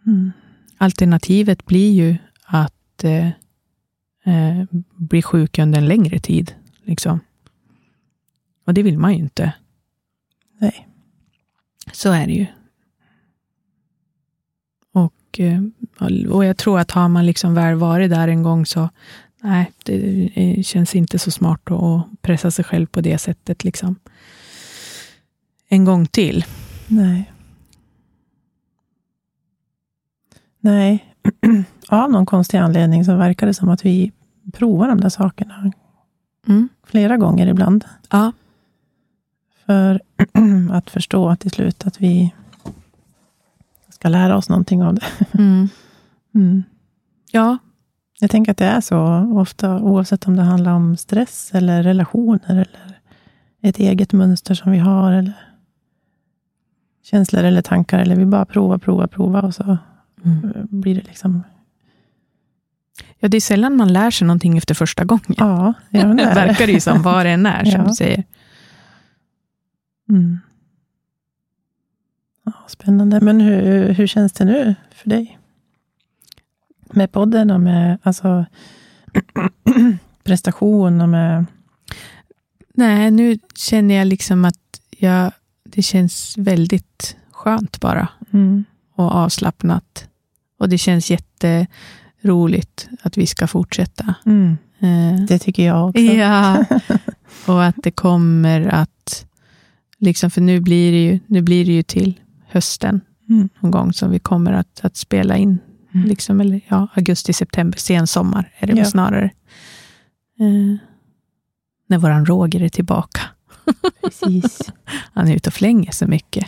Mm. 0.05 0.31
Alternativet 0.77 1.65
blir 1.65 1.91
ju 1.91 2.17
att 2.43 3.03
eh, 3.03 3.29
eh, 4.25 4.63
bli 4.95 5.21
sjuk 5.21 5.59
under 5.59 5.79
en 5.79 5.87
längre 5.87 6.19
tid. 6.19 6.55
Liksom. 6.83 7.19
Och 8.65 8.73
det 8.73 8.83
vill 8.83 8.97
man 8.97 9.13
ju 9.13 9.19
inte. 9.19 9.53
Nej. 10.59 10.87
Så 11.91 12.11
är 12.11 12.27
det 12.27 12.33
ju. 12.33 12.45
Och, 14.93 15.39
eh, 15.39 15.61
och 16.29 16.45
jag 16.45 16.57
tror 16.57 16.79
att 16.79 16.91
har 16.91 17.09
man 17.09 17.25
liksom 17.25 17.53
väl 17.53 17.75
varit 17.75 18.09
där 18.09 18.27
en 18.27 18.43
gång 18.43 18.65
så 18.65 18.89
nej, 19.41 19.71
det 19.83 20.65
känns 20.65 20.95
inte 20.95 21.19
så 21.19 21.31
smart 21.31 21.71
att 21.71 22.21
pressa 22.21 22.51
sig 22.51 22.65
själv 22.65 22.87
på 22.87 23.01
det 23.01 23.17
sättet. 23.17 23.63
Liksom. 23.63 23.95
En 25.67 25.85
gång 25.85 26.07
till. 26.07 26.45
Nej. 26.87 27.31
Nej, 30.59 31.05
av 31.87 32.11
någon 32.11 32.25
konstig 32.25 32.57
anledning 32.57 33.05
så 33.05 33.15
verkar 33.15 33.47
det 33.47 33.53
som 33.53 33.69
att 33.69 33.85
vi 33.85 34.11
provar 34.53 34.87
de 34.87 35.01
där 35.01 35.09
sakerna 35.09 35.71
mm. 36.47 36.69
flera 36.83 37.17
gånger 37.17 37.47
ibland. 37.47 37.85
Ja. 38.09 38.31
För 39.65 40.01
att 40.71 40.89
förstå 40.89 41.35
till 41.35 41.51
slut 41.51 41.87
att 41.87 42.01
vi 42.01 42.33
ska 43.89 44.09
lära 44.09 44.37
oss 44.37 44.49
någonting 44.49 44.83
av 44.83 44.93
det. 44.93 45.05
Mm. 45.33 45.67
Mm. 46.35 46.63
Ja. 47.31 47.57
Jag 48.19 48.31
tänker 48.31 48.51
att 48.51 48.57
det 48.57 48.65
är 48.65 48.81
så 48.81 48.99
ofta, 49.39 49.79
oavsett 49.79 50.27
om 50.27 50.35
det 50.35 50.43
handlar 50.43 50.73
om 50.73 50.97
stress 50.97 51.51
eller 51.53 51.83
relationer, 51.83 52.41
eller 52.47 52.99
ett 53.61 53.79
eget 53.79 54.13
mönster 54.13 54.55
som 54.55 54.71
vi 54.71 54.77
har, 54.77 55.11
eller 55.11 55.33
känslor 57.03 57.43
eller 57.43 57.61
tankar, 57.61 57.99
eller 57.99 58.15
vi 58.15 58.25
bara 58.25 58.45
provar, 58.45 58.77
provar, 58.77 59.07
provar 59.07 59.45
och 59.45 59.55
så 59.55 59.77
mm. 60.23 60.67
blir 60.69 60.95
det 60.95 61.07
liksom 61.07 61.43
Ja, 63.25 63.29
det 63.29 63.37
är 63.37 63.41
sällan 63.41 63.75
man 63.75 63.93
lär 63.93 64.11
sig 64.11 64.27
någonting 64.27 64.57
efter 64.57 64.75
första 64.75 65.03
gången. 65.03 65.35
Ja, 65.37 65.73
ja 65.89 66.03
det, 66.13 66.23
verkar 66.23 66.67
det 66.67 66.73
ju 66.73 66.79
som, 66.79 67.01
vad 67.01 67.25
det 67.25 67.29
än 67.29 67.45
är, 67.45 67.65
som 67.65 67.81
ja. 67.81 67.87
du 67.87 67.93
säger. 67.93 68.23
Mm. 70.09 70.39
Ja, 72.43 72.51
spännande. 72.67 73.21
Men 73.21 73.41
hur, 73.41 73.93
hur 73.93 74.07
känns 74.07 74.33
det 74.33 74.45
nu 74.45 74.75
för 74.91 75.09
dig? 75.09 75.39
Med 76.91 77.11
podden 77.11 77.51
och 77.51 77.61
med 77.61 77.97
alltså, 78.03 78.45
prestation 80.23 81.01
och 81.01 81.09
med... 81.09 81.45
Nej, 82.73 83.11
nu 83.11 83.39
känner 83.55 83.95
jag 83.95 84.07
liksom 84.07 84.45
att 84.45 84.81
jag, 84.97 85.31
det 85.63 85.81
känns 85.81 86.37
väldigt 86.37 87.17
skönt 87.31 87.79
bara. 87.79 88.07
Mm. 88.33 88.65
Och 88.95 89.11
avslappnat. 89.11 90.09
Och 90.59 90.69
det 90.69 90.77
känns 90.77 91.11
jätteroligt 92.25 92.89
att 93.01 93.17
vi 93.17 93.25
ska 93.25 93.47
fortsätta. 93.47 94.15
Mm. 94.25 94.57
Eh, 94.79 95.25
det 95.27 95.39
tycker 95.39 95.65
jag 95.65 95.89
också. 95.89 96.01
Ja, 96.01 96.65
och 97.45 97.63
att 97.63 97.75
det 97.83 97.91
kommer 97.91 98.67
att 98.67 99.25
Liksom, 99.97 100.31
för 100.31 100.41
nu 100.41 100.59
blir, 100.59 100.91
det 100.91 101.03
ju, 101.03 101.19
nu 101.27 101.41
blir 101.41 101.65
det 101.65 101.71
ju 101.71 101.83
till 101.83 102.19
hösten 102.47 103.01
mm. 103.29 103.49
någon 103.59 103.71
gång 103.71 103.93
som 103.93 104.11
vi 104.11 104.19
kommer 104.19 104.53
att, 104.53 104.85
att 104.85 104.97
spela 104.97 105.37
in. 105.37 105.59
Mm. 105.93 106.07
Liksom, 106.07 106.41
eller 106.41 106.61
ja, 106.67 106.87
augusti, 106.95 107.33
september, 107.33 107.77
sen 107.79 108.07
sommar 108.07 108.51
är 108.59 108.67
det 108.67 108.73
ja. 108.73 108.77
väl 108.77 108.85
snarare. 108.85 109.25
Eh, 110.39 110.77
när 111.87 111.97
våran 111.97 112.25
Roger 112.25 112.61
är 112.61 112.69
tillbaka. 112.69 113.21
Precis. 114.03 114.71
Han 115.13 115.27
är 115.27 115.35
ute 115.35 115.49
och 115.49 115.53
flänger 115.53 115.91
så 115.91 116.07
mycket. 116.07 116.45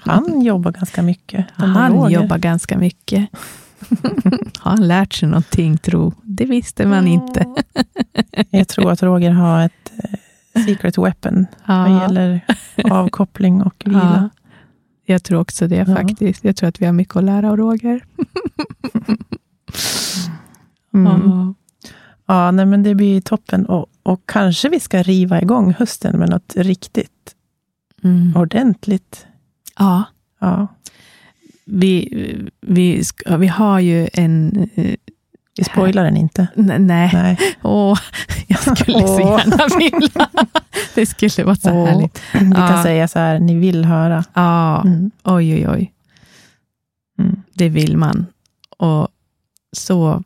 Han 0.00 0.42
jobbar 0.42 0.72
ganska 0.72 1.02
mycket. 1.02 1.46
Han 1.54 1.92
Roger. 1.92 2.20
jobbar 2.20 2.38
ganska 2.38 2.78
mycket. 2.78 3.28
har 4.58 4.70
han 4.70 4.88
lärt 4.88 5.14
sig 5.14 5.28
någonting, 5.28 5.78
tro? 5.78 6.12
Det 6.22 6.44
visste 6.44 6.86
man 6.86 7.06
inte. 7.06 7.46
Jag 8.50 8.68
tror 8.68 8.92
att 8.92 9.02
Roger 9.02 9.30
har 9.30 9.64
ett 9.64 9.92
eh, 9.98 10.64
secret 10.64 10.98
weapon 10.98 11.46
ja. 11.66 11.78
vad 11.78 12.00
gäller 12.02 12.40
avkoppling 12.90 13.62
och 13.62 13.82
vila. 13.86 14.30
Ja. 14.32 14.42
Jag 15.06 15.22
tror 15.22 15.40
också 15.40 15.68
det 15.68 15.76
ja. 15.76 15.96
faktiskt. 15.96 16.44
Jag 16.44 16.56
tror 16.56 16.68
att 16.68 16.80
vi 16.80 16.86
har 16.86 16.92
mycket 16.92 17.16
att 17.16 17.24
lära 17.24 17.50
av 17.50 17.56
Roger. 17.56 18.04
mm. 20.94 21.54
Ja, 22.26 22.50
nej, 22.50 22.66
men 22.66 22.82
det 22.82 22.94
blir 22.94 23.20
toppen. 23.20 23.66
Och, 23.66 23.86
och 24.02 24.22
kanske 24.26 24.68
vi 24.68 24.80
ska 24.80 25.02
riva 25.02 25.42
igång 25.42 25.74
hösten 25.78 26.18
med 26.18 26.30
något 26.30 26.52
riktigt 26.56 27.34
mm. 28.04 28.36
ordentligt. 28.36 29.26
Ja. 29.78 30.04
ja. 30.40 30.66
Vi, 31.66 32.08
vi, 32.60 33.04
ska, 33.04 33.36
vi 33.36 33.46
har 33.46 33.80
ju 33.80 34.08
en 34.12 34.68
eh, 34.74 34.94
vi 35.58 35.64
spoilar 35.64 36.04
den 36.04 36.16
inte. 36.16 36.48
N 36.56 36.86
nej. 36.86 37.10
nej. 37.12 37.38
Åh, 37.62 37.98
jag 38.46 38.60
skulle 38.60 38.98
Åh. 38.98 39.16
så 39.16 39.20
gärna 39.20 39.78
vilja. 39.78 40.28
Det 40.94 41.06
skulle 41.06 41.44
vara 41.44 41.56
så 41.56 41.70
Åh. 41.70 41.86
härligt. 41.86 42.22
Vi 42.32 42.52
kan 42.52 42.82
säga 42.82 43.08
så 43.08 43.18
här, 43.18 43.38
ni 43.38 43.54
vill 43.54 43.84
höra. 43.84 44.24
Ja, 44.34 44.82
mm. 44.82 45.10
oj, 45.24 45.54
oj, 45.54 45.68
oj. 45.68 45.92
Mm. 47.18 47.42
Det 47.52 47.68
vill 47.68 47.96
man. 47.96 48.26
Och 48.78 49.08
så 49.72 50.22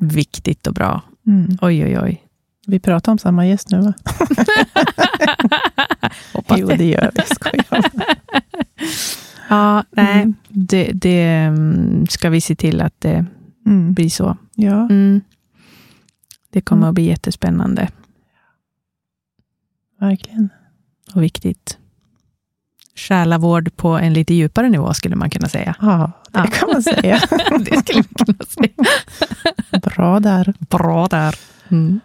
viktigt 0.00 0.66
och 0.66 0.74
bra. 0.74 1.02
Mm. 1.26 1.58
Oj, 1.60 1.84
oj, 1.84 1.98
oj. 2.00 2.22
Vi 2.66 2.80
pratar 2.80 3.12
om 3.12 3.18
samma 3.18 3.46
gäst 3.46 3.70
nu, 3.70 3.80
va? 3.80 3.94
Hoppas 6.32 6.58
jo, 6.58 6.66
det 6.66 6.84
gör 6.84 7.10
vi. 7.14 7.22
Skojar. 7.34 7.90
Ja, 9.48 9.84
nej, 9.90 10.22
mm. 10.22 10.34
det, 10.48 10.92
det 10.92 11.22
mm, 11.22 12.06
ska 12.06 12.30
vi 12.30 12.40
se 12.40 12.56
till 12.56 12.80
att 12.80 12.94
det 12.98 13.26
mm. 13.66 13.92
blir 13.92 14.10
så. 14.10 14.36
Ja. 14.54 14.88
Mm. 14.90 15.20
Det 16.50 16.60
kommer 16.60 16.82
mm. 16.82 16.88
att 16.88 16.94
bli 16.94 17.04
jättespännande. 17.04 17.88
Verkligen. 20.00 20.48
Och 21.14 21.22
viktigt. 21.22 21.78
Själavård 22.94 23.76
på 23.76 23.88
en 23.88 24.12
lite 24.12 24.34
djupare 24.34 24.68
nivå, 24.68 24.94
skulle 24.94 25.16
man 25.16 25.30
kunna 25.30 25.48
säga. 25.48 25.76
Ja, 25.80 26.12
det 26.32 26.38
ja. 26.38 26.46
kan 26.46 26.68
man 26.72 26.82
säga. 26.82 27.20
det 27.60 27.76
skulle 27.76 28.04
man 28.08 28.26
kunna 28.26 28.44
säga. 28.48 29.80
Bra 29.82 30.20
där. 30.20 30.54
Bra 30.58 31.06
där. 31.06 31.34
Mm. 31.68 32.00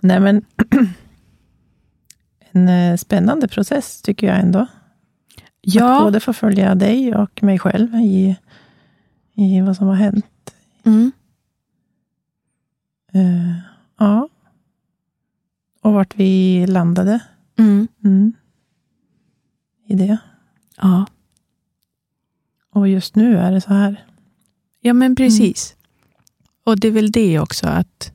Nej, 0.00 0.20
men 0.20 0.44
en 2.56 2.68
eh, 2.68 2.96
spännande 2.96 3.48
process 3.48 4.02
tycker 4.02 4.26
jag 4.26 4.40
ändå. 4.40 4.66
Ja. 5.60 5.96
Att 5.96 6.02
både 6.02 6.20
få 6.20 6.32
följa 6.32 6.74
dig 6.74 7.14
och 7.14 7.42
mig 7.42 7.58
själv 7.58 7.94
i 7.94 8.36
i 9.36 9.60
vad 9.60 9.76
som 9.76 9.86
har 9.86 9.94
hänt. 9.94 10.54
Mm. 10.84 11.12
Uh, 13.14 13.58
ja. 13.98 14.28
Och 15.82 15.92
vart 15.92 16.16
vi 16.16 16.66
landade. 16.66 17.20
Mm. 17.58 17.88
Mm. 18.04 18.32
I 19.86 19.94
det. 19.94 20.18
Ja. 20.76 21.06
Och 22.70 22.88
just 22.88 23.16
nu 23.16 23.38
är 23.38 23.52
det 23.52 23.60
så 23.60 23.72
här. 23.72 24.04
Ja, 24.80 24.92
men 24.92 25.16
precis. 25.16 25.72
Mm. 25.72 25.82
Och 26.64 26.80
det 26.80 26.88
är 26.88 26.92
väl 26.92 27.12
det 27.12 27.38
också 27.38 27.66
att... 27.66 28.12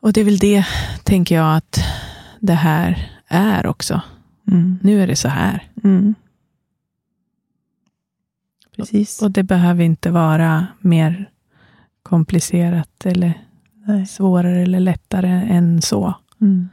Och 0.00 0.12
det 0.12 0.20
är 0.20 0.24
väl 0.24 0.38
det, 0.38 0.66
tänker 1.04 1.34
jag, 1.34 1.56
att 1.56 1.78
det 2.40 2.54
här 2.54 3.10
är 3.26 3.66
också. 3.66 4.00
Mm. 4.48 4.78
Nu 4.82 5.02
är 5.02 5.06
det 5.06 5.16
så 5.16 5.28
här. 5.28 5.68
Mm. 5.84 6.14
Precis. 8.76 9.22
Och 9.22 9.30
det 9.30 9.42
behöver 9.42 9.84
inte 9.84 10.10
vara 10.10 10.66
mer 10.80 11.30
komplicerat 12.02 13.06
eller 13.06 13.44
Nej. 13.86 14.06
svårare 14.06 14.62
eller 14.62 14.80
lättare 14.80 15.30
än 15.30 15.82
så. 15.82 16.14
Mm. 16.40 16.68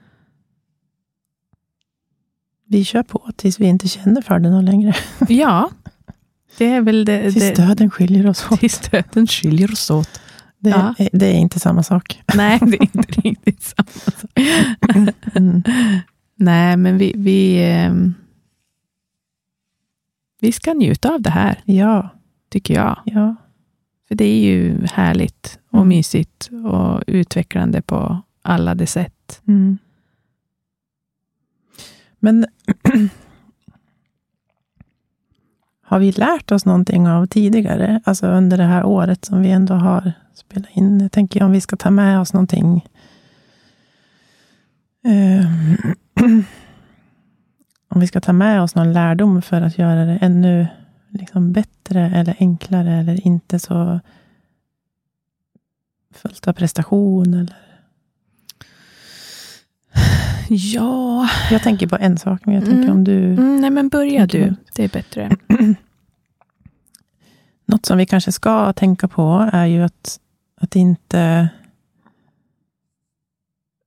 Vi 2.66 2.84
kör 2.84 3.04
på 3.04 3.32
tills 3.36 3.60
vi 3.60 3.66
inte 3.66 3.88
känner 3.88 4.22
för 4.22 4.40
det 4.40 4.50
någon 4.50 4.66
längre. 4.66 4.94
ja, 5.28 5.70
det 6.58 6.66
är 6.66 6.82
väl 6.82 7.06
det. 7.06 7.32
Tills 7.32 7.54
döden 7.58 7.92
skiljer 7.92 8.28
oss 8.28 8.52
åt. 8.52 8.60
Tills 8.60 8.80
döden 8.80 9.28
skiljer 9.28 9.72
oss 9.72 9.90
åt. 9.90 10.22
Det, 10.60 10.70
ja. 10.70 10.96
är, 10.98 11.10
det 11.14 11.26
är 11.26 11.40
inte 11.40 11.60
samma 11.60 11.84
sak. 11.84 12.24
Nej, 12.36 12.60
det 12.62 12.78
är 12.78 12.82
inte 12.82 13.22
riktigt 13.22 13.64
samma 13.64 13.88
sak. 13.88 14.32
Mm. 15.36 15.64
Nej, 16.36 16.78
men 16.78 16.98
vi, 16.98 17.14
vi, 17.16 17.66
ehm, 17.66 18.14
vi 20.42 20.52
ska 20.52 20.74
njuta 20.74 21.14
av 21.14 21.22
det 21.22 21.30
här. 21.30 21.62
Ja. 21.66 22.10
Tycker 22.50 22.74
jag. 22.74 23.02
Ja. 23.06 23.36
För 24.08 24.16
det 24.16 24.26
är 24.26 24.40
ju 24.40 24.86
härligt 24.86 25.60
och 25.70 25.78
mm. 25.78 25.88
mysigt 25.88 26.50
och 26.66 27.04
utvecklande 27.08 27.82
på 27.82 28.22
alla 28.42 28.76
de 28.76 28.88
sätt. 28.88 29.42
Mm. 29.48 29.78
Men 32.20 32.46
har 35.82 36.00
vi 36.00 36.12
lärt 36.12 36.52
oss 36.52 36.66
någonting 36.66 37.08
av 37.08 37.26
tidigare, 37.26 38.02
alltså 38.04 38.28
under 38.28 38.58
det 38.58 38.64
här 38.64 38.86
året 38.86 39.26
som 39.26 39.42
vi 39.42 39.52
ändå 39.52 39.74
har 39.74 40.14
spelat 40.38 40.70
in? 40.74 41.00
Jag 41.00 41.12
tänker 41.12 41.44
om 41.44 41.52
vi 41.52 41.62
ska 41.62 41.76
ta 41.76 41.90
med 41.90 42.20
oss 42.20 42.34
någonting. 42.34 42.86
Eh, 45.06 45.46
om 47.90 48.00
vi 48.00 48.08
ska 48.08 48.22
ta 48.22 48.34
med 48.34 48.62
oss 48.62 48.76
någon 48.76 48.94
lärdom 48.94 49.42
för 49.42 49.62
att 49.62 49.78
göra 49.78 50.06
det 50.06 50.18
ännu 50.22 50.68
liksom 51.10 51.52
bättre 51.54 52.12
eller 52.16 52.36
enklare 52.40 52.94
eller 52.94 53.28
inte 53.28 53.60
så 53.60 54.00
fullt 56.14 56.48
av 56.48 56.54
prestation? 56.54 57.34
Eller? 57.34 57.56
Ja. 60.50 61.30
Jag 61.52 61.64
tänker 61.64 61.88
på 61.88 61.96
en 61.96 62.18
sak, 62.18 62.42
men 62.46 62.56
jag 62.56 62.64
tänker 62.66 62.84
Mm. 62.84 62.96
om 62.98 63.04
du... 63.04 63.34
Mm, 63.34 63.62
nej, 63.62 63.70
men 63.70 63.90
börja 63.90 64.28
du? 64.28 64.56
Det 64.76 64.84
är 64.84 64.90
bättre. 64.90 65.32
Något 67.66 67.86
som 67.86 67.98
vi 67.98 68.06
kanske 68.06 68.32
ska 68.32 68.74
tänka 68.74 69.08
på 69.08 69.50
är 69.54 69.66
ju 69.66 69.84
att, 69.84 70.20
att 70.62 70.76
inte... 70.76 71.50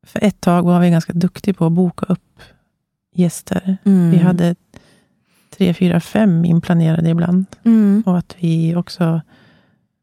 För 0.02 0.24
ett 0.24 0.40
tag 0.40 0.62
var 0.62 0.80
vi 0.80 0.90
ganska 0.90 1.12
duktiga 1.12 1.54
på 1.54 1.66
att 1.66 1.72
boka 1.72 2.06
upp 2.06 2.40
gäster. 3.14 3.76
Mm. 3.84 4.10
Vi 4.10 4.18
hade 4.18 4.54
tre, 5.50 5.74
fyra, 5.74 6.00
fem 6.00 6.44
inplanerade 6.44 7.10
ibland. 7.10 7.46
Mm. 7.64 8.02
Och 8.06 8.18
att 8.18 8.36
vi 8.38 8.76
också 8.76 9.20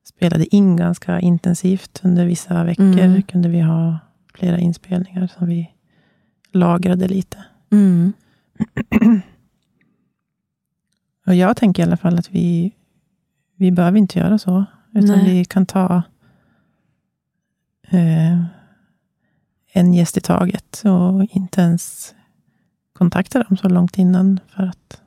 spelade 0.04 0.56
in 0.56 0.76
ganska 0.76 1.20
intensivt. 1.20 2.02
Under 2.04 2.26
vissa 2.26 2.64
veckor 2.64 2.84
Mm. 3.00 3.22
kunde 3.22 3.50
vi 3.50 3.62
ha 3.62 4.00
flera 4.34 4.60
inspelningar 4.60 5.28
som 5.28 5.48
vi 5.48 5.72
lagrade 6.52 7.08
lite. 7.08 7.46
Mm. 7.72 8.14
Och 11.26 11.36
jag 11.36 11.58
tänker 11.58 11.84
i 11.84 11.86
alla 11.86 11.98
fall 11.98 12.18
att 12.18 12.32
vi, 12.32 12.72
vi 13.56 13.72
behöver 13.72 13.98
inte 13.98 14.20
göra 14.20 14.38
så. 14.38 14.66
Utan 14.94 15.18
Nej. 15.18 15.34
vi 15.34 15.46
kan 15.46 15.66
ta 15.66 16.04
eh, 17.90 18.44
en 19.74 19.94
gäst 19.94 20.18
i 20.18 20.22
taget 20.22 20.84
och 20.86 21.26
inte 21.30 21.62
ens 21.62 22.16
kontakta 22.94 23.44
dem 23.44 23.58
så 23.58 23.70
långt 23.70 23.98
innan. 23.98 24.40
För 24.48 24.64
att 24.64 25.02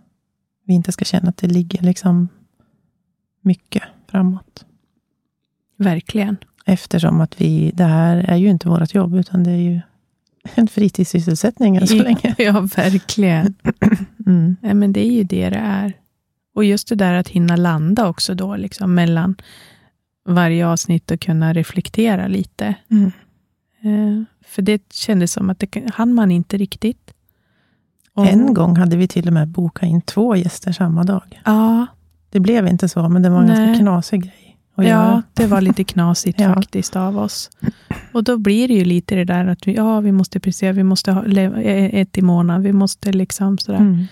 vi 0.64 0.74
inte 0.74 0.92
ska 0.92 1.04
känna 1.04 1.28
att 1.28 1.36
det 1.36 1.46
ligger 1.46 1.82
liksom 1.82 2.28
mycket 3.40 3.82
framåt. 4.08 4.64
Verkligen. 5.76 6.36
Eftersom 6.66 7.20
att 7.20 7.40
vi, 7.40 7.70
det 7.74 7.84
här 7.84 8.16
är 8.16 8.36
ju 8.36 8.50
inte 8.50 8.68
vårt 8.68 8.94
jobb, 8.94 9.14
utan 9.14 9.44
det 9.44 9.50
är 9.50 9.56
ju 9.56 9.80
en 10.54 10.68
fritidssysselsättning 10.68 11.76
än 11.76 11.86
så 11.86 11.94
länge. 11.94 12.34
Ja, 12.38 12.60
verkligen. 12.60 13.54
Mm. 14.26 14.56
Ja, 14.62 14.74
men 14.74 14.92
det 14.92 15.06
är 15.06 15.12
ju 15.12 15.22
det 15.22 15.50
det 15.50 15.56
är. 15.56 15.92
Och 16.54 16.64
just 16.64 16.88
det 16.88 16.94
där 16.94 17.14
att 17.14 17.28
hinna 17.28 17.56
landa 17.56 18.08
också 18.08 18.34
då, 18.34 18.56
liksom 18.56 18.94
mellan 18.94 19.36
varje 20.34 20.66
avsnitt 20.66 21.10
och 21.10 21.20
kunna 21.20 21.52
reflektera 21.52 22.28
lite. 22.28 22.74
Mm. 22.90 23.12
Eh, 23.82 24.24
för 24.46 24.62
det 24.62 24.92
kändes 24.92 25.32
som 25.32 25.50
att 25.50 25.58
det 25.58 25.90
hann 25.94 26.14
man 26.14 26.30
inte 26.30 26.56
riktigt. 26.56 27.14
Och- 28.14 28.26
En 28.26 28.54
gång 28.54 28.76
hade 28.76 28.96
vi 28.96 29.08
till 29.08 29.26
och 29.26 29.32
med 29.32 29.48
bokat 29.48 29.88
in 29.88 30.00
två 30.02 30.36
gäster 30.36 30.72
samma 30.72 31.04
dag. 31.04 31.40
Ja, 31.44 31.86
Det 32.30 32.40
blev 32.40 32.66
inte 32.66 32.88
så, 32.88 33.08
men 33.08 33.22
det 33.22 33.30
var 33.30 33.40
en 33.40 33.46
Nej. 33.46 33.66
ganska 33.66 33.80
knasig 33.82 34.22
grej 34.22 34.56
ja 34.76 34.84
göra. 34.84 35.22
det 35.34 35.46
var 35.46 35.60
lite 35.60 35.84
knasigt 35.84 36.40
Ja. 36.40 36.54
faktiskt 36.54 36.96
av 36.96 37.18
oss. 37.18 37.50
Och 38.12 38.24
då 38.24 38.38
blir 38.38 38.68
det 38.68 38.74
ju 38.74 38.84
lite 38.84 39.14
det 39.14 39.24
där 39.24 39.46
att 39.46 39.66
vi, 39.68 39.74
ja, 39.74 40.00
vi 40.00 40.12
måste 40.12 40.40
prestera, 40.40 40.72
vi 40.72 40.82
måste 40.82 41.12
ha 41.12 41.22
le- 41.22 42.00
ett 42.00 42.18
i 42.18 42.22
månaden, 42.22 42.62
vi 42.62 42.72
måste 42.72 43.12
liksom 43.12 43.58
sådär. 43.58 43.78
Mm. 43.78 44.04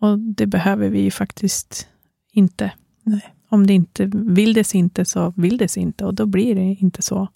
Och 0.00 0.18
det 0.18 0.46
behöver 0.46 0.88
vi 0.88 1.00
ju 1.00 1.10
faktiskt 1.10 1.88
inte. 2.32 2.70
Nej. 3.02 3.34
Om 3.52 3.66
det 3.66 3.72
inte 3.72 4.10
vill 4.14 4.52
det 4.52 4.64
sig 4.64 4.80
inte 4.80 5.04
så 5.04 5.32
vill 5.36 5.56
det 5.58 5.68
sig 5.68 5.82
inte 5.82 6.04
och 6.04 6.14
då 6.14 6.26
blir 6.26 6.54
det 6.54 6.62
inte 6.62 7.02
så. 7.02 7.28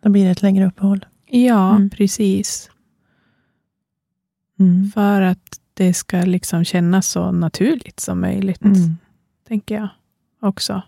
Då 0.00 0.08
blir 0.10 0.24
det 0.24 0.30
ett 0.30 0.42
längre 0.42 0.66
uppehåll. 0.66 1.06
Ja, 1.26 1.76
Mm. 1.76 1.90
precis. 1.90 2.70
Mm. 4.58 4.90
För 4.90 5.20
att 5.22 5.60
det 5.74 5.94
ska 5.94 6.20
liksom 6.22 6.64
kännas 6.64 7.08
så 7.08 7.32
naturligt 7.32 8.00
som 8.00 8.20
möjligt, 8.20 8.62
Mm. 8.64 8.96
tänker 9.48 9.74
jag 9.74 9.88
också. 10.40 10.82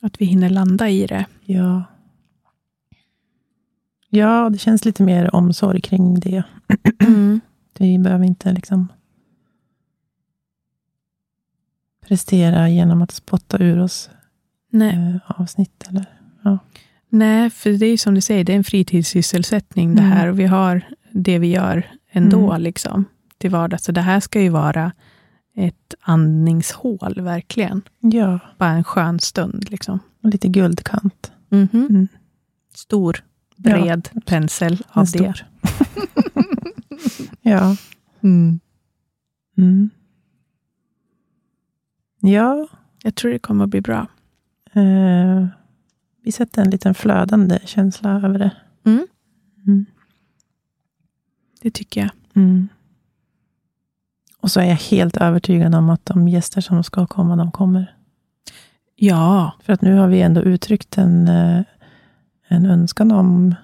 Att 0.00 0.20
vi 0.20 0.24
hinner 0.24 0.50
landa 0.50 0.88
i 0.88 1.06
det. 1.06 1.26
Ja. 1.44 1.84
Ja, 4.08 4.50
det 4.50 4.58
känns 4.58 4.84
lite 4.84 5.02
mer 5.02 5.34
omsorg 5.34 5.80
kring 5.80 6.20
det. 6.20 6.42
Mm. 7.06 7.40
Vi 7.78 7.98
behöver 7.98 8.24
inte 8.24 8.52
liksom 8.52 8.88
prestera 12.08 12.68
genom 12.68 13.02
att 13.02 13.10
spotta 13.10 13.58
ur 13.58 13.78
oss 13.80 14.10
Nej. 14.70 14.94
eh, 14.96 15.40
avsnitt. 15.40 15.84
Eller? 15.88 16.06
Nej, 17.08 17.50
för 17.50 17.70
det 17.70 17.86
är 17.86 17.98
som 17.98 18.14
du 18.14 18.20
säger, 18.20 18.44
det 18.44 18.52
är 18.52 18.56
en 18.56 18.64
fritidssysselsättning 18.64 19.94
det 19.94 20.02
Mm. 20.02 20.12
här 20.12 20.28
och 20.28 20.38
vi 20.38 20.44
har 20.46 20.82
det 21.10 21.38
vi 21.38 21.46
gör 21.46 21.90
ändå 22.12 22.50
Mm. 22.50 22.62
liksom 22.62 23.04
till 23.38 23.50
vardags. 23.50 23.84
Så 23.84 23.92
det 23.92 24.00
här 24.00 24.20
ska 24.20 24.40
ju 24.40 24.48
vara 24.48 24.92
ett 25.56 25.94
andningshål, 26.00 27.20
verkligen. 27.20 27.82
Ja, 28.00 28.38
Bara 28.58 28.70
en 28.70 28.84
skön 28.84 29.20
stund. 29.20 29.70
Liksom. 29.70 29.98
och 30.22 30.28
lite 30.28 30.48
guldkant. 30.48 31.32
Mhm. 31.48 31.68
Mm. 31.72 32.08
Stor, 32.74 33.24
bred 33.56 34.08
pensel 34.26 34.72
En 34.72 35.00
av 35.00 35.06
det. 35.12 35.34
Ja. 37.42 37.76
Mm. 38.22 38.60
Ja, 42.24 42.68
Jag 43.02 43.14
tror 43.14 43.32
det 43.32 43.38
kommer 43.38 43.64
att 43.64 43.70
bli 43.70 43.80
bra. 43.80 44.06
eh, 44.72 45.46
vi 46.24 46.32
sätter 46.32 46.62
en 46.62 46.70
liten 46.70 46.94
flödande 46.94 47.58
känsla 47.64 48.10
över 48.10 48.38
det. 48.38 48.50
Mm. 48.84 49.06
Mm. 49.66 49.86
Det 51.62 51.70
tycker 51.70 52.00
jag. 52.00 52.10
Mm. 52.34 52.68
Och 54.38 54.50
så 54.50 54.60
är 54.60 54.64
jag 54.64 54.76
helt 54.76 55.16
övertygad 55.16 55.74
om 55.74 55.90
att 55.90 56.06
de 56.06 56.28
gäster 56.28 56.60
som 56.60 56.84
ska 56.84 57.06
komma, 57.06 57.36
de 57.36 57.50
kommer. 57.52 57.96
Ja, 58.96 59.52
För 59.62 59.72
att 59.72 59.82
nu 59.82 59.94
har 59.94 60.08
vi 60.08 60.22
ändå 60.22 60.40
uttryckt 60.42 60.98
en, 60.98 61.28
eh, 61.28 61.62
en 62.48 62.66
önskan 62.66 63.12
om 63.12 63.54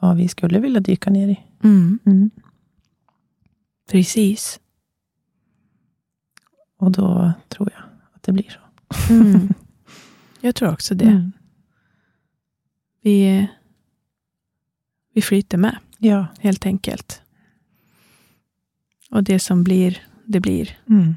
vad 0.00 0.16
vi 0.16 0.28
skulle 0.28 0.58
vilja 0.60 0.80
dyka 0.80 1.10
ner 1.10 1.28
i. 1.28 1.40
mm. 1.62 1.98
Mm. 2.06 2.30
precis. 3.90 4.60
Och 6.76 6.90
då 6.92 7.32
tror 7.48 7.70
jag 7.74 7.82
att 8.14 8.22
det 8.22 8.32
blir 8.32 8.50
så. 8.50 9.12
Mm. 9.12 9.54
Jag 10.40 10.54
tror 10.54 10.72
också 10.72 10.94
det. 10.94 11.04
Mm. 11.04 11.32
Vi, 13.02 13.46
vi 15.14 15.22
flyter 15.22 15.58
med, 15.58 15.78
Ja. 15.98 16.26
helt 16.40 16.66
enkelt. 16.66 17.20
Och 19.10 19.24
det 19.24 19.38
som 19.38 19.64
blir, 19.64 20.02
det 20.24 20.40
blir 20.40 20.78
Mm. 20.88 21.14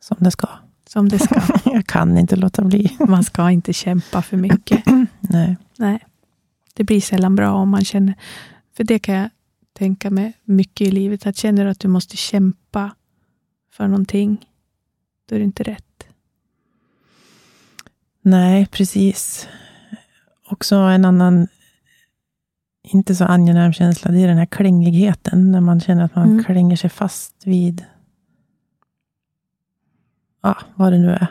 Som 0.00 0.16
det 0.20 0.30
ska. 0.30 0.48
som 0.88 1.08
det 1.08 1.18
ska. 1.18 1.42
Jag 1.70 1.86
kan 1.86 2.18
inte 2.18 2.36
låta 2.36 2.64
bli. 2.64 2.96
Man 3.08 3.24
ska 3.24 3.50
inte 3.50 3.72
kämpa 3.72 4.22
för 4.22 4.36
mycket. 4.36 4.84
Nej. 5.20 5.56
Nej, 5.78 6.06
det 6.74 6.84
blir 6.84 7.00
sällan 7.00 7.36
bra 7.36 7.52
om 7.52 7.68
man 7.68 7.84
känner... 7.84 8.14
För 8.76 8.84
det 8.84 8.98
kan 8.98 9.14
jag 9.14 9.30
tänka 9.72 10.10
mig 10.10 10.32
mycket 10.44 10.88
i 10.88 10.90
livet. 10.90 11.26
Att 11.26 11.36
känner 11.36 11.64
du 11.64 11.70
att 11.70 11.80
du 11.80 11.88
måste 11.88 12.16
kämpa 12.16 12.94
för 13.72 13.88
någonting, 13.88 14.46
då 15.28 15.34
är 15.34 15.38
det 15.38 15.44
inte 15.44 15.62
rätt. 15.62 16.06
Nej, 18.22 18.66
precis. 18.66 19.48
Också 20.50 20.76
en 20.76 21.04
annan 21.04 21.48
inte 22.82 23.14
så 23.14 23.24
angenäm 23.24 23.72
känsla, 23.72 24.10
det 24.10 24.18
är 24.18 24.28
den 24.28 24.36
här 24.38 24.46
klängigheten. 24.46 25.52
När 25.52 25.60
man 25.60 25.80
känner 25.80 26.04
att 26.04 26.14
man 26.14 26.30
Mm. 26.30 26.44
klänger 26.44 26.76
sig 26.76 26.90
fast 26.90 27.46
vid 27.46 27.84
ja, 30.42 30.58
vad 30.74 30.92
det 30.92 30.98
nu 30.98 31.10
är. 31.10 31.26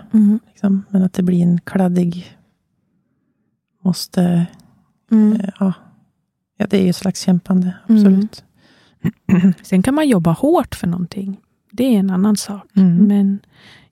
Liksom. 0.48 0.84
Men 0.90 1.04
att 1.04 1.14
det 1.14 1.24
blir 1.24 1.42
en 1.44 1.62
kladdig, 1.62 2.38
måste, 3.84 4.46
Mm. 5.12 5.34
eh, 5.42 5.50
ja. 5.60 5.74
ja, 6.58 6.68
det 6.68 6.78
är 6.78 6.84
ju 6.84 6.90
ett 6.90 6.96
slags 6.96 7.22
kämpande, 7.22 7.76
Mm. 7.90 7.98
absolut. 8.02 8.44
Sen 9.64 9.84
kan 9.84 9.96
man 9.96 10.10
jobba 10.10 10.32
hårt 10.32 10.76
för 10.76 10.88
någonting. 10.88 11.40
Det 11.72 11.84
är 11.96 12.00
en 12.00 12.10
annan 12.10 12.38
sak. 12.38 12.68
Mm. 12.76 12.98
Men 13.08 13.40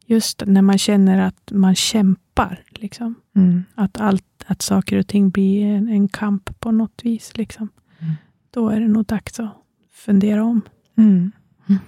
just 0.05 0.43
när 0.45 0.61
man 0.61 0.77
känner 0.77 1.19
att 1.21 1.51
man 1.51 1.75
kämpar, 1.75 2.63
liksom, 2.69 3.15
Mm. 3.36 3.63
att, 3.75 3.97
allt, 3.97 4.43
att 4.47 4.61
saker 4.61 4.97
och 4.97 5.07
ting 5.07 5.30
blir 5.30 5.65
en, 5.65 5.88
en 5.89 6.07
kamp 6.07 6.59
på 6.59 6.71
något 6.71 7.01
vis, 7.03 7.38
liksom, 7.38 7.69
Mm. 7.99 8.13
då 8.51 8.69
är 8.69 8.80
det 8.80 8.88
nog 8.88 9.05
dags 9.05 9.39
att 9.39 9.53
fundera 9.91 10.43
om. 10.43 10.61
Mm. 10.97 11.32
Mm. 11.69 11.80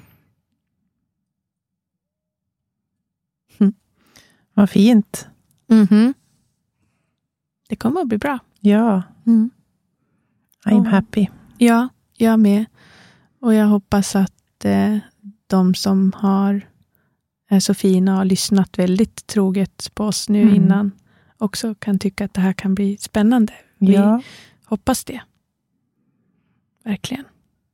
Mm. 3.59 3.73
Vad 4.53 4.69
fint. 4.69 5.27
Mhm. 5.67 6.13
Det 7.69 7.75
kommer 7.75 8.01
att 8.01 8.07
bli 8.07 8.17
bra. 8.17 8.39
Ja, 8.59 9.03
I'm 9.25 9.49
Ja. 10.65 10.83
happy. 10.83 11.27
Ja, 11.57 11.89
jag 12.17 12.39
med. 12.39 12.65
Och 13.39 13.53
jag 13.53 13.67
hoppas 13.67 14.15
att 14.15 14.65
eh, 14.65 14.97
de 15.51 15.75
som 15.75 16.13
har 16.15 16.61
är 17.49 17.59
så 17.59 17.73
fina 17.73 18.11
och 18.11 18.17
har 18.17 18.25
lyssnat 18.25 18.79
väldigt 18.79 19.27
troget 19.27 19.91
på 19.93 20.05
oss 20.05 20.29
nu 20.29 20.41
mm. 20.41 20.55
innan 20.55 20.91
också 21.37 21.75
kan 21.75 21.99
tycka 21.99 22.25
att 22.25 22.33
det 22.33 22.41
här 22.41 22.53
kan 22.53 22.75
bli 22.75 22.97
spännande. 22.97 23.53
Vi 23.77 23.93
ja. 23.93 24.21
hoppas 24.65 25.03
det. 25.03 25.21
Verkligen. 26.83 27.23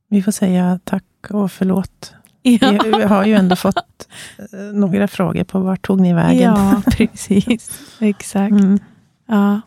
Vi 0.10 0.22
får 0.22 0.32
säga 0.32 0.80
tack 0.84 1.04
och 1.30 1.52
förlåt. 1.52 2.14
Ja. 2.42 2.80
Vi 2.84 3.04
har 3.04 3.26
ju 3.26 3.34
ändå 3.34 3.56
fått 3.56 4.08
eh, 4.38 4.60
några 4.60 5.08
frågor 5.08 5.44
på 5.44 5.60
vart 5.60 5.86
tog 5.88 6.02
ni 6.02 6.14
vägen? 6.14 6.42
Ja, 6.42 6.82
precis. 6.92 7.82
Exakt. 8.00 8.52
Mm. 8.52 8.80
Ja. 9.26 9.62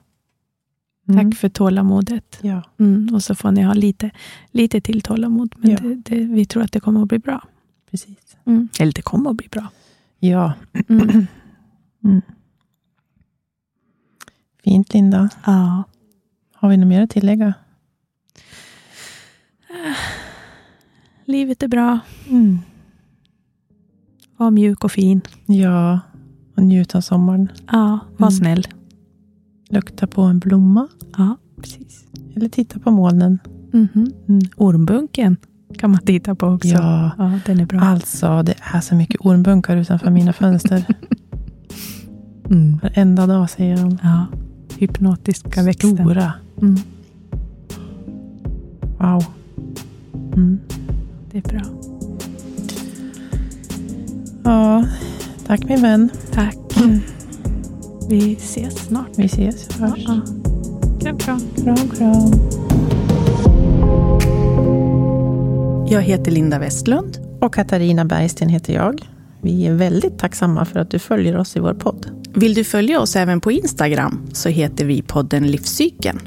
Tack 1.06 1.20
mm. 1.20 1.32
för 1.32 1.48
tålamodet. 1.48 2.38
Ja. 2.42 2.62
Mm, 2.78 3.14
och 3.14 3.22
så 3.22 3.34
får 3.34 3.50
ni 3.52 3.62
ha 3.62 3.74
lite, 3.74 4.10
lite 4.50 4.80
till 4.80 5.02
tålamod. 5.02 5.54
Men 5.58 5.70
ja. 5.70 5.76
det, 5.80 5.94
det, 5.94 6.24
vi 6.24 6.44
tror 6.44 6.62
att 6.62 6.72
det 6.72 6.80
kommer 6.80 7.02
att 7.02 7.08
bli 7.08 7.18
bra. 7.18 7.44
Precis. 7.90 8.36
Mm. 8.44 8.68
Eller 8.80 8.92
det 8.92 9.02
kommer 9.02 9.30
att 9.30 9.36
bli 9.36 9.48
bra. 9.48 9.68
Ja. 10.18 10.52
Mm. 10.88 11.26
Mm. 12.04 12.22
Fint, 14.64 14.94
Linda. 14.94 15.28
Ja. 15.46 15.84
Har 16.54 16.68
vi 16.68 16.76
något 16.76 16.88
mer 16.88 17.02
att 17.02 17.10
tillägga? 17.10 17.54
Livet 21.24 21.62
är 21.62 21.68
bra. 21.68 21.98
Mm. 22.28 22.58
Var 24.36 24.50
mjuk 24.50 24.84
och 24.84 24.92
fin. 24.92 25.20
Ja, 25.46 26.00
och 26.56 26.62
njut 26.62 26.94
av 26.94 27.00
sommaren. 27.00 27.48
Ja, 27.66 27.98
var 28.16 28.28
mm. 28.28 28.38
snäll. 28.38 28.66
Lukta 29.68 30.06
på 30.06 30.22
en 30.22 30.38
blomma. 30.38 30.88
Ja, 31.16 31.36
precis. 31.56 32.04
Eller 32.36 32.48
titta 32.48 32.78
på 32.78 32.90
molnen. 32.90 33.38
Mm 33.72 33.88
-hmm. 33.94 34.12
mm. 34.28 34.40
Ormbunken 34.56 35.36
kan 35.78 35.90
man 35.90 36.00
titta 36.00 36.34
på 36.34 36.46
också. 36.46 36.68
Ja, 36.68 37.10
ja, 37.18 37.38
den 37.46 37.60
är 37.60 37.66
bra. 37.66 37.80
Alltså, 37.80 38.42
det 38.42 38.54
är 38.60 38.80
så 38.80 38.94
mycket 38.94 39.20
ormbunkar 39.20 39.76
utanför 39.76 40.10
mina 40.10 40.32
fönster. 40.32 40.84
mm. 42.50 42.78
Varenda 42.82 43.26
dag 43.26 43.50
säger 43.50 43.76
de. 43.76 43.98
Ja, 44.02 44.26
hypnotiska 44.78 45.62
växten. 45.62 45.96
Stora. 45.96 46.32
Mm. 46.62 46.76
Wow. 48.98 49.24
Mm. 50.36 50.58
Det 51.32 51.38
är 51.38 51.42
bra. 51.42 51.62
Ja, 54.44 54.84
tack 55.46 55.64
min 55.64 55.82
vän. 55.82 56.10
Tack. 56.32 56.56
Vi 58.08 58.32
ses 58.32 58.74
snart. 58.74 59.08
Vi 59.16 59.24
ses. 59.24 59.78
Hörs. 59.78 60.04
Ja, 60.06 60.20
Kram, 61.00 61.18
kram. 61.18 61.40
Kram, 61.56 61.88
kram. 61.88 62.32
Jag 65.92 66.02
heter 66.02 66.30
Linda 66.30 66.58
Westlund. 66.58 67.18
Och 67.40 67.54
Katarina 67.54 68.04
Bergsten 68.04 68.48
heter 68.48 68.74
jag. 68.74 69.02
Vi 69.42 69.66
är 69.66 69.74
väldigt 69.74 70.18
tacksamma 70.18 70.64
för 70.64 70.80
att 70.80 70.90
du 70.90 70.98
följer 70.98 71.36
oss 71.36 71.56
i 71.56 71.60
vår 71.60 71.74
podd. 71.74 72.10
Vill 72.34 72.54
du 72.54 72.64
följa 72.64 73.00
oss 73.00 73.16
även 73.16 73.40
på 73.40 73.52
Instagram 73.52 74.26
så 74.32 74.48
heter 74.48 74.84
vi 74.84 75.02
podden 75.02 75.46
Livscykeln. 75.46 76.20